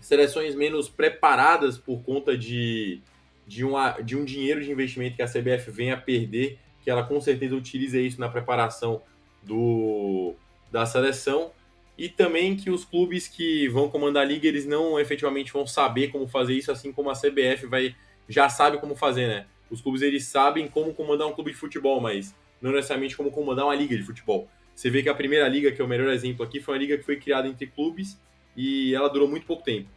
seleções 0.00 0.54
menos 0.54 0.88
preparadas 0.88 1.76
por 1.76 2.02
conta 2.02 2.36
de, 2.36 3.00
de, 3.46 3.64
uma, 3.64 3.92
de 4.00 4.16
um 4.16 4.24
dinheiro 4.24 4.62
de 4.62 4.70
investimento 4.70 5.16
que 5.16 5.22
a 5.22 5.26
CBF 5.26 5.70
venha 5.70 5.94
a 5.94 6.00
perder, 6.00 6.58
que 6.82 6.90
ela 6.90 7.02
com 7.02 7.20
certeza 7.20 7.56
utilize 7.56 7.98
isso 8.06 8.20
na 8.20 8.28
preparação 8.28 9.02
do, 9.42 10.34
da 10.70 10.86
seleção 10.86 11.50
e 11.96 12.08
também 12.08 12.56
que 12.56 12.70
os 12.70 12.84
clubes 12.84 13.26
que 13.26 13.68
vão 13.68 13.90
comandar 13.90 14.22
a 14.22 14.26
liga 14.26 14.46
eles 14.46 14.64
não 14.64 15.00
efetivamente 15.00 15.52
vão 15.52 15.66
saber 15.66 16.08
como 16.08 16.28
fazer 16.28 16.54
isso, 16.54 16.70
assim 16.70 16.92
como 16.92 17.10
a 17.10 17.14
CBF 17.14 17.66
vai 17.66 17.94
já 18.28 18.48
sabe 18.48 18.78
como 18.78 18.94
fazer, 18.94 19.26
né? 19.26 19.46
Os 19.70 19.80
clubes 19.80 20.02
eles 20.02 20.26
sabem 20.26 20.68
como 20.68 20.94
comandar 20.94 21.26
um 21.26 21.32
clube 21.32 21.50
de 21.50 21.56
futebol, 21.56 22.00
mas 22.00 22.34
não 22.60 22.72
necessariamente 22.72 23.16
como 23.16 23.30
comandar 23.30 23.64
uma 23.64 23.74
liga 23.74 23.96
de 23.96 24.02
futebol. 24.02 24.48
Você 24.78 24.90
vê 24.90 25.02
que 25.02 25.08
a 25.08 25.14
primeira 25.14 25.48
liga, 25.48 25.72
que 25.72 25.82
é 25.82 25.84
o 25.84 25.88
melhor 25.88 26.08
exemplo 26.12 26.44
aqui, 26.44 26.60
foi 26.60 26.74
uma 26.74 26.80
liga 26.80 26.96
que 26.96 27.02
foi 27.02 27.16
criada 27.16 27.48
entre 27.48 27.66
clubes 27.66 28.16
e 28.56 28.94
ela 28.94 29.08
durou 29.08 29.26
muito 29.26 29.44
pouco 29.44 29.64
tempo. 29.64 29.88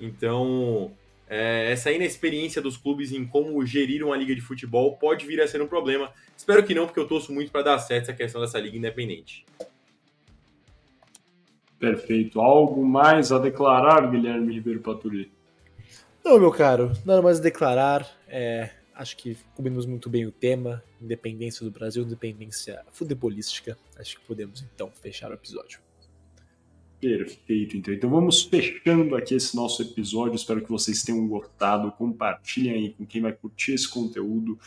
Então, 0.00 0.90
é, 1.28 1.70
essa 1.70 1.92
inexperiência 1.92 2.62
dos 2.62 2.78
clubes 2.78 3.12
em 3.12 3.26
como 3.26 3.62
gerir 3.66 4.02
uma 4.02 4.16
liga 4.16 4.34
de 4.34 4.40
futebol 4.40 4.96
pode 4.96 5.26
vir 5.26 5.42
a 5.42 5.46
ser 5.46 5.60
um 5.60 5.66
problema. 5.66 6.10
Espero 6.34 6.64
que 6.64 6.74
não, 6.74 6.86
porque 6.86 6.98
eu 6.98 7.06
torço 7.06 7.34
muito 7.34 7.52
para 7.52 7.60
dar 7.60 7.78
certo 7.80 8.04
essa 8.04 8.14
questão 8.14 8.40
dessa 8.40 8.58
liga 8.58 8.78
independente. 8.78 9.44
Perfeito. 11.78 12.40
Algo 12.40 12.82
mais 12.82 13.30
a 13.32 13.38
declarar, 13.38 14.10
Guilherme 14.10 14.54
Ribeiro 14.54 14.80
Paturi? 14.80 15.30
Não, 16.24 16.40
meu 16.40 16.50
caro, 16.50 16.92
nada 17.04 17.20
mais 17.20 17.40
a 17.40 17.42
declarar. 17.42 18.10
É, 18.26 18.70
acho 19.00 19.16
que 19.16 19.34
cobrimos 19.54 19.86
muito 19.86 20.10
bem 20.10 20.26
o 20.26 20.30
tema, 20.30 20.84
independência 21.00 21.64
do 21.64 21.70
Brasil, 21.70 22.02
independência 22.02 22.84
futebolística. 22.92 23.76
Acho 23.98 24.20
que 24.20 24.26
podemos 24.26 24.62
então 24.62 24.90
fechar 24.90 25.30
o 25.30 25.34
episódio. 25.34 25.80
Perfeito, 27.00 27.78
então. 27.78 27.94
Então 27.94 28.10
vamos 28.10 28.42
fechando 28.42 29.16
aqui 29.16 29.34
esse 29.34 29.56
nosso 29.56 29.80
episódio. 29.80 30.34
Espero 30.34 30.60
que 30.60 30.68
vocês 30.68 31.02
tenham 31.02 31.26
gostado. 31.26 31.90
Compartilhem 31.92 32.72
aí 32.74 32.90
com 32.90 33.06
quem 33.06 33.22
vai 33.22 33.32
curtir 33.32 33.72
esse 33.72 33.88
conteúdo 33.88 34.58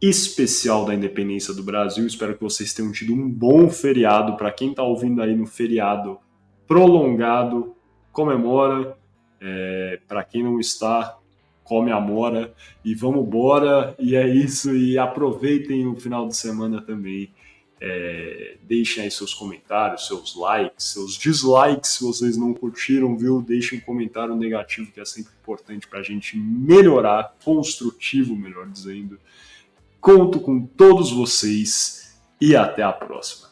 especial 0.00 0.86
da 0.86 0.94
independência 0.94 1.52
do 1.52 1.62
Brasil. 1.62 2.06
Espero 2.06 2.34
que 2.34 2.42
vocês 2.42 2.72
tenham 2.72 2.90
tido 2.90 3.12
um 3.12 3.28
bom 3.28 3.68
feriado. 3.68 4.34
Para 4.38 4.50
quem 4.50 4.70
está 4.70 4.82
ouvindo 4.82 5.20
aí 5.20 5.36
no 5.36 5.44
feriado, 5.44 6.18
prolongado, 6.66 7.76
comemora. 8.12 8.96
É, 9.40 10.00
para 10.08 10.24
quem 10.24 10.42
não 10.42 10.58
está, 10.58 11.17
come 11.68 11.92
a 11.92 12.00
mora 12.00 12.52
e 12.84 12.94
vamos 12.94 13.26
embora. 13.26 13.94
E 13.98 14.16
é 14.16 14.26
isso. 14.26 14.74
E 14.74 14.98
aproveitem 14.98 15.86
o 15.86 15.94
final 15.94 16.26
de 16.26 16.36
semana 16.36 16.80
também. 16.80 17.30
É, 17.80 18.56
deixem 18.64 19.04
aí 19.04 19.10
seus 19.10 19.32
comentários, 19.32 20.08
seus 20.08 20.34
likes, 20.34 20.84
seus 20.86 21.16
dislikes 21.16 21.90
se 21.90 22.02
vocês 22.02 22.36
não 22.36 22.52
curtiram, 22.52 23.16
viu? 23.16 23.40
Deixem 23.40 23.78
um 23.78 23.82
comentário 23.82 24.34
negativo 24.34 24.90
que 24.90 24.98
é 24.98 25.04
sempre 25.04 25.32
importante 25.40 25.86
para 25.86 26.00
a 26.00 26.02
gente 26.02 26.36
melhorar, 26.36 27.36
construtivo, 27.44 28.34
melhor 28.34 28.68
dizendo. 28.68 29.20
Conto 30.00 30.40
com 30.40 30.66
todos 30.66 31.12
vocês 31.12 32.18
e 32.40 32.56
até 32.56 32.82
a 32.82 32.92
próxima. 32.92 33.47